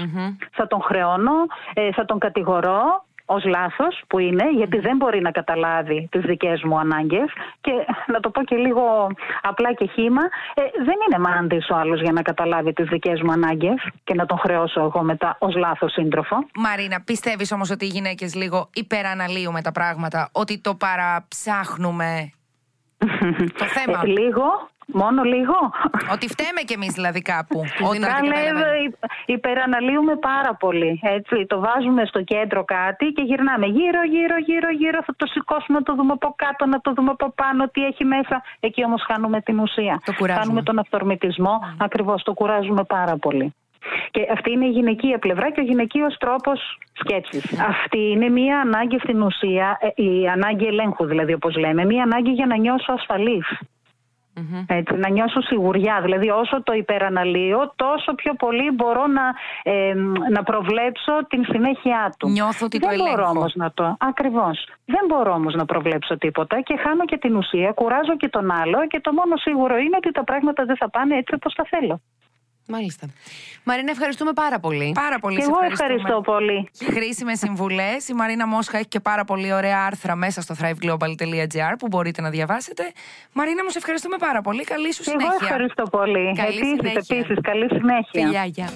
Θα 0.50 0.66
τον 0.66 0.80
χρεώνω, 0.82 1.36
ε, 1.74 1.92
θα 1.92 2.04
τον 2.04 2.18
κατηγορώ 2.18 3.04
ως 3.24 3.44
λάθος 3.44 4.02
που 4.06 4.18
είναι 4.18 4.50
γιατί 4.50 4.78
δεν 4.78 4.96
μπορεί 4.96 5.20
να 5.20 5.30
καταλάβει 5.30 6.08
τις 6.10 6.22
δικές 6.22 6.62
μου 6.62 6.78
ανάγκες 6.78 7.32
και 7.60 7.72
να 8.06 8.20
το 8.20 8.30
πω 8.30 8.44
και 8.44 8.56
λίγο 8.56 9.06
απλά 9.42 9.72
και 9.72 9.86
χήμα 9.86 10.22
ε, 10.54 10.62
δεν 10.84 10.96
είναι 11.06 11.18
μάντης 11.28 11.70
ο 11.70 11.76
άλλος 11.76 12.00
για 12.00 12.12
να 12.12 12.22
καταλάβει 12.22 12.72
τις 12.72 12.88
δικές 12.88 13.20
μου 13.22 13.32
ανάγκες 13.32 13.88
και 14.04 14.14
να 14.14 14.26
τον 14.26 14.38
χρεώσω 14.38 14.80
εγώ 14.80 15.02
μετά 15.02 15.36
ως 15.38 15.54
λάθος 15.56 15.92
σύντροφο. 15.92 16.36
Μαρίνα, 16.54 17.00
πιστεύεις 17.04 17.52
όμως 17.52 17.70
ότι 17.70 17.84
οι 17.84 17.88
γυναίκες 17.88 18.34
λίγο 18.34 18.70
υπεραναλύουμε 18.74 19.62
τα 19.62 19.72
πράγματα, 19.72 20.28
ότι 20.32 20.60
το 20.60 20.74
παραψάχνουμε; 20.74 22.32
Το 23.58 23.64
θέμα. 23.64 24.00
Ε, 24.04 24.06
λίγο, 24.06 24.44
μόνο 24.86 25.22
λίγο. 25.22 25.56
Ότι 26.12 26.28
φταίμε 26.28 26.60
κι 26.66 26.72
εμείς 26.72 26.92
δηλαδή 26.92 27.20
κάπου. 27.22 27.56
Τους 27.62 27.80
όταν 27.80 27.92
δίνουμε 27.92 28.06
δεν 28.06 28.14
Καλέ, 28.14 28.44
καταλαβαίνουμε. 28.46 28.78
υ- 28.86 29.32
υπεραναλύουμε 29.36 30.16
πάρα 30.16 30.54
πολύ. 30.54 31.00
Έτσι. 31.02 31.46
Το 31.46 31.60
βάζουμε 31.60 32.04
στο 32.04 32.22
κέντρο 32.22 32.64
κάτι 32.64 33.06
και 33.16 33.22
γυρνάμε 33.22 33.66
γύρω, 33.66 34.02
γύρω, 34.14 34.36
γύρω, 34.48 34.70
γύρω. 34.70 34.98
Θα 35.06 35.14
το 35.16 35.26
σηκώσουμε, 35.26 35.78
να 35.78 35.84
το 35.84 35.94
δούμε 35.94 36.12
από 36.12 36.34
κάτω, 36.36 36.66
να 36.66 36.80
το 36.80 36.92
δούμε 36.92 37.10
από 37.10 37.32
πάνω, 37.42 37.68
τι 37.68 37.84
έχει 37.84 38.04
μέσα. 38.04 38.42
Εκεί 38.60 38.84
όμως 38.84 39.02
χάνουμε 39.08 39.40
την 39.40 39.58
ουσία. 39.58 40.00
Το 40.04 40.12
κουράζουμε. 40.18 40.42
Χάνουμε 40.44 40.62
τον 40.62 40.78
αυθορμητισμό. 40.78 41.54
Ακριβώς, 41.78 42.22
το 42.22 42.32
κουράζουμε 42.32 42.84
πάρα 42.84 43.16
πολύ. 43.16 43.54
Και 44.10 44.26
αυτή 44.32 44.50
είναι 44.52 44.64
η 44.66 44.68
γυναικεία 44.68 45.18
πλευρά 45.18 45.50
και 45.50 45.60
ο 45.60 45.64
γυναικείος 45.64 46.16
τρόπος 46.18 46.78
σκέψης. 46.92 47.60
Αυτή 47.60 47.98
είναι 48.10 48.28
μία 48.28 48.60
ανάγκη 48.60 48.98
στην 48.98 49.22
ουσία, 49.22 49.78
ε, 49.80 50.02
η 50.02 50.28
ανάγκη 50.28 50.66
ελέγχου 50.66 51.04
δηλαδή 51.06 51.32
όπως 51.32 51.56
λέμε, 51.56 51.84
μία 51.84 52.02
ανάγκη 52.02 52.30
για 52.30 52.46
να 52.46 52.56
νιώσω 52.56 52.94
ασφαλής. 54.36 54.64
Έτσι, 54.68 54.94
να 54.96 55.08
νιώσω 55.08 55.40
σιγουριά. 55.40 56.00
Δηλαδή, 56.02 56.28
όσο 56.30 56.62
το 56.62 56.72
υπεραναλύω, 56.72 57.72
τόσο 57.76 58.14
πιο 58.14 58.34
πολύ 58.34 58.70
μπορώ 58.70 59.06
να, 59.06 59.22
ε, 59.62 59.94
να 60.30 60.42
προβλέψω 60.42 61.12
την 61.28 61.44
συνέχεια 61.44 62.14
του. 62.18 62.28
Νιώθω 62.28 62.66
ότι 62.66 62.78
το 62.78 62.88
Δεν 62.88 62.98
μπορώ 62.98 63.12
ελέγχω. 63.12 63.30
όμως 63.30 63.54
να 63.54 63.72
το. 63.72 63.96
Ακριβώς. 63.98 64.66
Δεν 64.84 65.04
μπορώ 65.08 65.32
όμως 65.32 65.54
να 65.54 65.64
προβλέψω 65.64 66.18
τίποτα 66.18 66.60
και 66.60 66.76
χάνω 66.76 67.04
και 67.04 67.18
την 67.18 67.36
ουσία, 67.36 67.72
κουράζω 67.72 68.16
και 68.16 68.28
τον 68.28 68.50
άλλο 68.50 68.86
και 68.86 69.00
το 69.00 69.12
μόνο 69.12 69.36
σίγουρο 69.36 69.76
είναι 69.76 69.96
ότι 69.96 70.10
τα 70.10 70.24
πράγματα 70.24 70.64
δεν 70.64 70.76
θα 70.76 70.90
πάνε 70.90 71.16
έτσι 71.16 71.34
όπως 71.34 71.54
τα 71.54 71.64
θέλω. 71.68 72.00
Μάλιστα. 72.74 73.06
Μαρίνα, 73.64 73.90
ευχαριστούμε 73.90 74.32
πάρα 74.32 74.58
πολύ. 74.60 74.92
Πάρα 74.94 75.18
πολύ 75.18 75.36
Και 75.36 75.42
σε 75.42 75.48
εγώ 75.48 75.58
ευχαριστούμε. 75.60 75.92
ευχαριστώ 75.92 76.20
πολύ. 76.32 76.58
Χρήσιμες 76.94 77.38
συμβουλές. 77.38 78.08
Η 78.08 78.14
Μαρίνα 78.14 78.46
Μόσχα 78.46 78.76
έχει 78.78 78.88
και 78.88 79.00
πάρα 79.00 79.24
πολύ 79.24 79.52
ωραία 79.52 79.78
άρθρα 79.86 80.14
μέσα 80.16 80.40
στο 80.40 80.54
thriveglobal.gr 80.60 81.74
που 81.78 81.86
μπορείτε 81.86 82.20
να 82.22 82.30
διαβάσετε. 82.30 82.82
Μαρίνα, 83.32 83.64
μου 83.64 83.70
σε 83.70 83.78
ευχαριστούμε 83.78 84.16
πάρα 84.16 84.40
πολύ. 84.40 84.64
Καλή 84.64 84.92
σου 84.94 85.02
Και 85.02 85.10
εγώ 85.10 85.20
συνέχεια. 85.20 85.46
ευχαριστώ 85.46 85.82
πολύ. 85.82 86.32
Καλή 86.36 86.56
Επίσης, 86.56 86.76
συνέχεια. 86.80 87.16
επίσης, 87.16 87.36
καλή 87.42 87.66
συνέχεια. 87.68 88.22
Φιλιά, 88.22 88.44
γεια. 88.44 88.68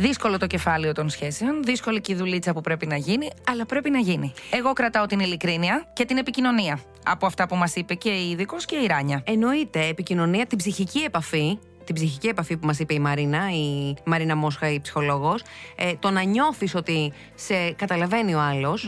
Δύσκολο 0.00 0.38
το 0.38 0.46
κεφάλαιο 0.46 0.92
των 0.92 1.08
σχέσεων, 1.08 1.62
δύσκολη 1.62 2.00
και 2.00 2.12
η 2.12 2.14
δουλίτσα 2.14 2.52
που 2.52 2.60
πρέπει 2.60 2.86
να 2.86 2.96
γίνει, 2.96 3.30
αλλά 3.50 3.66
πρέπει 3.66 3.90
να 3.90 3.98
γίνει. 3.98 4.32
Εγώ 4.50 4.72
κρατάω 4.72 5.06
την 5.06 5.20
ειλικρίνεια 5.20 5.84
και 5.92 6.04
την 6.04 6.16
επικοινωνία 6.16 6.80
από 7.04 7.26
αυτά 7.26 7.46
που 7.48 7.56
μας 7.56 7.74
είπε 7.76 7.94
και 7.94 8.10
η 8.10 8.30
ειδικός 8.30 8.64
και 8.64 8.76
η 8.76 8.86
Ράνια. 8.86 9.22
Εννοείται 9.26 9.86
επικοινωνία, 9.86 10.46
την 10.46 10.58
ψυχική 10.58 10.98
επαφή. 10.98 11.58
Την 11.88 11.96
ψυχική 11.96 12.26
επαφή 12.28 12.56
που 12.56 12.66
μας 12.66 12.78
είπε 12.78 12.94
η 12.94 12.98
Μαρίνα, 12.98 13.50
η 13.50 13.94
Μαρίνα 14.04 14.36
Μόσχα, 14.36 14.70
η 14.70 14.80
ψυχολόγος. 14.80 15.42
Ε, 15.76 15.92
το 15.98 16.10
να 16.10 16.22
νιώθεις 16.22 16.74
ότι 16.74 17.12
σε 17.34 17.70
καταλαβαίνει 17.70 18.34
ο 18.34 18.40
αλλο 18.40 18.78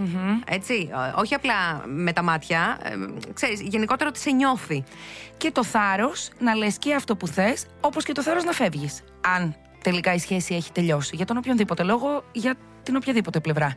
Έτσι. 0.46 0.90
ε, 0.92 1.20
Όχι 1.20 1.34
απλά 1.34 1.82
με 1.86 2.12
τα 2.12 2.22
μάτια. 2.22 2.78
Ε, 2.82 2.90
ξέρεις, 3.32 3.60
γενικότερα 3.60 4.08
ότι 4.10 4.18
σε 4.18 4.30
νιώθει. 4.30 4.84
Και 5.36 5.50
το 5.50 5.64
θάρρος 5.64 6.30
να 6.38 6.54
λες 6.54 6.78
και 6.78 6.94
αυτό 6.94 7.16
που 7.16 7.26
θες, 7.26 7.66
όπως 7.80 8.04
και 8.04 8.12
το 8.12 8.22
θάρρος 8.22 8.44
να 8.44 8.52
φεύγεις. 8.52 9.00
Αν 9.36 9.56
τελικά 9.82 10.14
η 10.14 10.18
σχέση 10.18 10.54
έχει 10.54 10.72
τελειώσει. 10.72 11.16
Για 11.16 11.26
τον 11.26 11.36
οποιονδήποτε 11.36 11.82
λόγο, 11.82 12.24
για 12.32 12.54
την 12.82 12.96
οποιαδήποτε 12.96 13.40
πλευρά. 13.40 13.76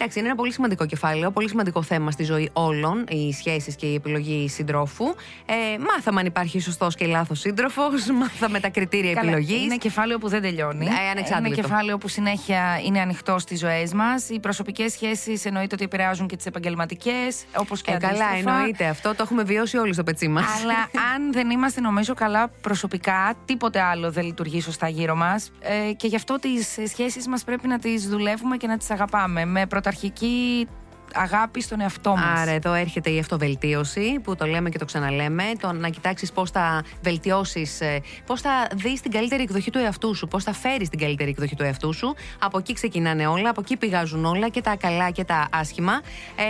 Εντάξει, 0.00 0.18
είναι 0.18 0.28
ένα 0.28 0.36
πολύ 0.36 0.52
σημαντικό 0.52 0.86
κεφάλαιο, 0.86 1.30
πολύ 1.30 1.48
σημαντικό 1.48 1.82
θέμα 1.82 2.10
στη 2.10 2.24
ζωή 2.24 2.50
όλων, 2.52 3.04
οι 3.08 3.32
σχέσεις 3.32 3.76
και 3.76 3.86
η 3.86 3.94
επιλογή 3.94 4.48
συντρόφου. 4.48 5.04
Ε, 5.46 5.78
μάθαμε 5.78 6.20
αν 6.20 6.26
υπάρχει 6.26 6.60
σωστός 6.60 6.94
και 6.94 7.06
λάθος 7.06 7.40
σύντροφος, 7.40 8.06
μάθαμε 8.20 8.60
τα 8.60 8.68
κριτήρια 8.68 9.12
Καλά, 9.12 9.30
επιλογής. 9.30 9.62
Είναι 9.64 9.76
κεφάλαιο 9.76 10.18
που 10.18 10.28
δεν 10.28 10.42
τελειώνει. 10.42 10.86
Ε, 10.86 11.10
ανεξάντλητο. 11.10 11.54
είναι 11.54 11.68
κεφάλαιο 11.68 11.98
που 11.98 12.08
συνέχεια 12.08 12.80
είναι 12.84 13.00
ανοιχτό 13.00 13.38
στις 13.38 13.58
ζωές 13.58 13.92
μας. 13.92 14.28
Οι 14.28 14.40
προσωπικές 14.40 14.92
σχέσεις 14.92 15.44
εννοείται 15.44 15.74
ότι 15.74 15.84
επηρεάζουν 15.84 16.26
και 16.26 16.36
τις 16.36 16.46
επαγγελματικές, 16.46 17.44
όπως 17.56 17.82
και 17.82 17.90
Ε, 17.90 17.96
καλά, 17.96 18.24
αντίστροφα. 18.24 18.56
εννοείται 18.56 18.86
αυτό. 18.86 19.08
Το 19.14 19.22
έχουμε 19.22 19.42
βιώσει 19.42 19.76
όλοι 19.76 19.92
στο 19.92 20.02
πετσί 20.02 20.28
μας. 20.28 20.44
Αλλά 20.62 20.74
αν 21.14 21.32
δεν 21.32 21.50
είμαστε 21.50 21.80
νομίζω 21.80 22.14
καλά 22.14 22.48
προσωπικά, 22.60 23.34
τίποτε 23.44 23.80
άλλο 23.80 24.10
δεν 24.10 24.24
λειτουργεί 24.24 24.60
σωστά 24.60 24.88
γύρω 24.88 25.14
μας. 25.14 25.50
Ε, 25.60 25.92
και 25.92 26.06
γι' 26.06 26.16
αυτό 26.16 26.38
τις 26.38 26.78
σχέσεις 26.88 27.26
μας 27.28 27.44
πρέπει 27.44 27.68
να 27.68 27.78
τις 27.78 28.08
δουλεύουμε 28.08 28.56
και 28.56 28.66
να 28.66 28.76
τις 28.78 28.90
αγαπάμε. 28.90 29.44
Με 29.44 29.66
πρωταρχική 29.87 30.67
αγάπη 31.14 31.62
στον 31.62 31.80
εαυτό 31.80 32.10
μας. 32.10 32.40
Άρα 32.40 32.50
εδώ 32.50 32.72
έρχεται 32.72 33.10
η 33.10 33.18
αυτοβελτίωση 33.18 34.20
που 34.22 34.36
το 34.36 34.46
λέμε 34.46 34.70
και 34.70 34.78
το 34.78 34.84
ξαναλέμε. 34.84 35.44
Το 35.60 35.72
να 35.72 35.88
κοιτάξεις 35.88 36.32
πώς 36.32 36.50
θα 36.50 36.84
βελτιώσεις, 37.02 37.82
πώς 38.26 38.40
θα 38.40 38.68
δεις 38.74 39.00
την 39.00 39.10
καλύτερη 39.10 39.42
εκδοχή 39.42 39.70
του 39.70 39.78
εαυτού 39.78 40.14
σου, 40.14 40.28
πώς 40.28 40.44
θα 40.44 40.52
φέρεις 40.52 40.88
την 40.88 40.98
καλύτερη 40.98 41.30
εκδοχή 41.30 41.56
του 41.56 41.62
εαυτού 41.62 41.92
σου. 41.92 42.14
Από 42.38 42.58
εκεί 42.58 42.72
ξεκινάνε 42.72 43.26
όλα, 43.26 43.50
από 43.50 43.60
εκεί 43.60 43.76
πηγάζουν 43.76 44.24
όλα 44.24 44.48
και 44.48 44.60
τα 44.60 44.76
καλά 44.76 45.10
και 45.10 45.24
τα 45.24 45.48
άσχημα. 45.52 46.00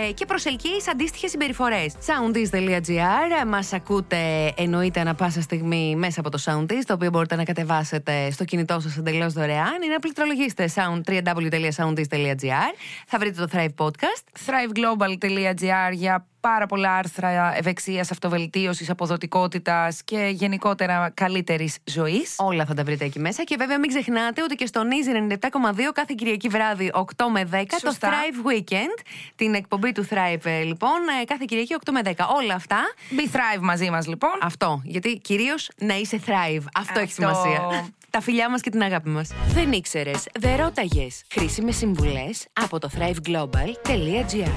Ε, 0.07 0.11
και 0.11 0.25
προσελκύει 0.25 0.81
αντίστοιχες 0.91 1.29
συμπεριφορές. 1.29 1.93
Soundis.gr 2.05 3.45
μας 3.47 3.73
ακούτε 3.73 4.53
εννοείται 4.57 4.99
ανα 4.99 5.15
πάσα 5.15 5.41
στιγμή 5.41 5.95
μέσα 5.95 6.19
από 6.19 6.29
το 6.29 6.39
Soundis, 6.45 6.81
το 6.85 6.93
οποίο 6.93 7.09
μπορείτε 7.09 7.35
να 7.35 7.43
κατεβάσετε 7.43 8.31
στο 8.31 8.45
κινητό 8.45 8.79
σας 8.79 8.97
εντελώς 8.97 9.33
δωρεάν 9.33 9.81
ή 9.85 9.87
να 9.87 9.99
πληκτρολογήσετε 9.99 10.69
sound, 10.75 11.01
www.soundis.gr. 11.09 12.73
Θα 13.07 13.17
βρείτε 13.19 13.45
το 13.45 13.47
Thrive 13.53 13.85
Podcast. 13.85 14.23
thriveglobal.gr 14.49 15.91
για 15.91 16.25
πάρα 16.41 16.65
πολλά 16.65 16.93
άρθρα 16.95 17.57
ευεξίας, 17.57 18.11
αυτοβελτίωσης, 18.11 18.89
αποδοτικότητας 18.89 20.03
και 20.03 20.29
γενικότερα 20.33 21.11
καλύτερης 21.13 21.77
ζωής. 21.83 22.35
Όλα 22.37 22.65
θα 22.65 22.73
τα 22.73 22.83
βρείτε 22.83 23.05
εκεί 23.05 23.19
μέσα. 23.19 23.43
Και 23.43 23.55
βέβαια 23.59 23.79
μην 23.79 23.89
ξεχνάτε 23.89 24.43
ότι 24.43 24.55
και 24.55 24.65
στο 24.65 24.81
Easy 24.81 25.33
97,2 25.33 25.47
κάθε 25.93 26.13
Κυριακή 26.17 26.47
βράδυ 26.47 26.91
8 26.93 27.03
με 27.31 27.49
10 27.51 27.63
Σωστά. 27.81 28.09
το 28.09 28.13
Thrive 28.13 28.49
Weekend. 28.51 29.03
Την 29.35 29.53
εκπομπή 29.53 29.91
του 29.91 30.07
Thrive 30.09 30.45
ε, 30.45 30.61
λοιπόν 30.63 30.99
ε, 31.21 31.23
κάθε 31.25 31.43
Κυριακή 31.47 31.75
8 31.85 31.91
με 31.91 32.01
10. 32.05 32.11
Όλα 32.41 32.53
αυτά. 32.53 32.77
Be 33.09 33.35
Thrive 33.35 33.61
μαζί 33.61 33.89
μας 33.89 34.07
λοιπόν. 34.07 34.31
Αυτό. 34.41 34.81
Γιατί 34.83 35.17
κυρίως 35.17 35.69
να 35.77 35.95
είσαι 35.95 36.19
Thrive. 36.25 36.63
Αυτό, 36.73 36.99
έχει 36.99 37.23
Αυτό. 37.23 37.41
σημασία. 37.41 37.87
Τα 38.09 38.21
φιλιά 38.21 38.49
μας 38.49 38.61
και 38.61 38.69
την 38.69 38.81
αγάπη 38.81 39.09
μας. 39.09 39.31
Δεν 39.53 39.71
ήξερες, 39.71 40.27
δεν 40.39 40.55
ρώταγες. 40.55 41.23
Χρήσιμες 41.29 41.75
συμβουλές 41.75 42.47
από 42.53 42.79
το 42.79 42.89
thriveglobal.gr. 42.97 44.51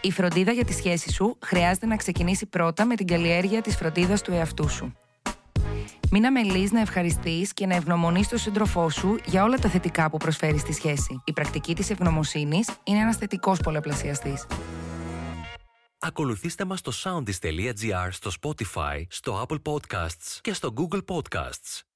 Η 0.00 0.10
φροντίδα 0.10 0.52
για 0.52 0.64
τη 0.64 0.72
σχέση 0.72 1.12
σου 1.12 1.38
χρειάζεται 1.44 1.86
να 1.86 1.96
ξεκινήσει 1.96 2.46
πρώτα 2.46 2.84
με 2.84 2.94
την 2.94 3.06
καλλιέργεια 3.06 3.62
της 3.62 3.76
φροντίδας 3.76 4.22
του 4.22 4.32
εαυτού 4.32 4.68
σου. 4.68 4.96
Μην 6.10 6.26
αμελείς 6.26 6.72
να 6.72 6.80
ευχαριστείς 6.80 7.52
και 7.52 7.66
να 7.66 7.74
ευγνωμονείς 7.74 8.28
τον 8.28 8.38
σύντροφό 8.38 8.90
σου 8.90 9.18
για 9.24 9.44
όλα 9.44 9.58
τα 9.58 9.68
θετικά 9.68 10.10
που 10.10 10.16
προσφέρεις 10.16 10.60
στη 10.60 10.72
σχέση. 10.72 11.22
Η 11.24 11.32
πρακτική 11.32 11.74
της 11.74 11.90
ευγνωμοσύνης 11.90 12.68
είναι 12.84 12.98
ένας 12.98 13.16
θετικός 13.16 13.60
πολλαπλασιαστής. 13.60 14.46
Ακολουθήστε 15.98 16.64
μας 16.64 16.78
στο 16.78 16.92
soundis.gr, 17.04 18.08
στο 18.10 18.30
Spotify, 18.40 19.02
στο 19.08 19.46
Apple 19.46 19.72
Podcasts 19.72 20.38
και 20.40 20.52
στο 20.52 20.72
Google 20.76 21.00
Podcasts. 21.14 21.86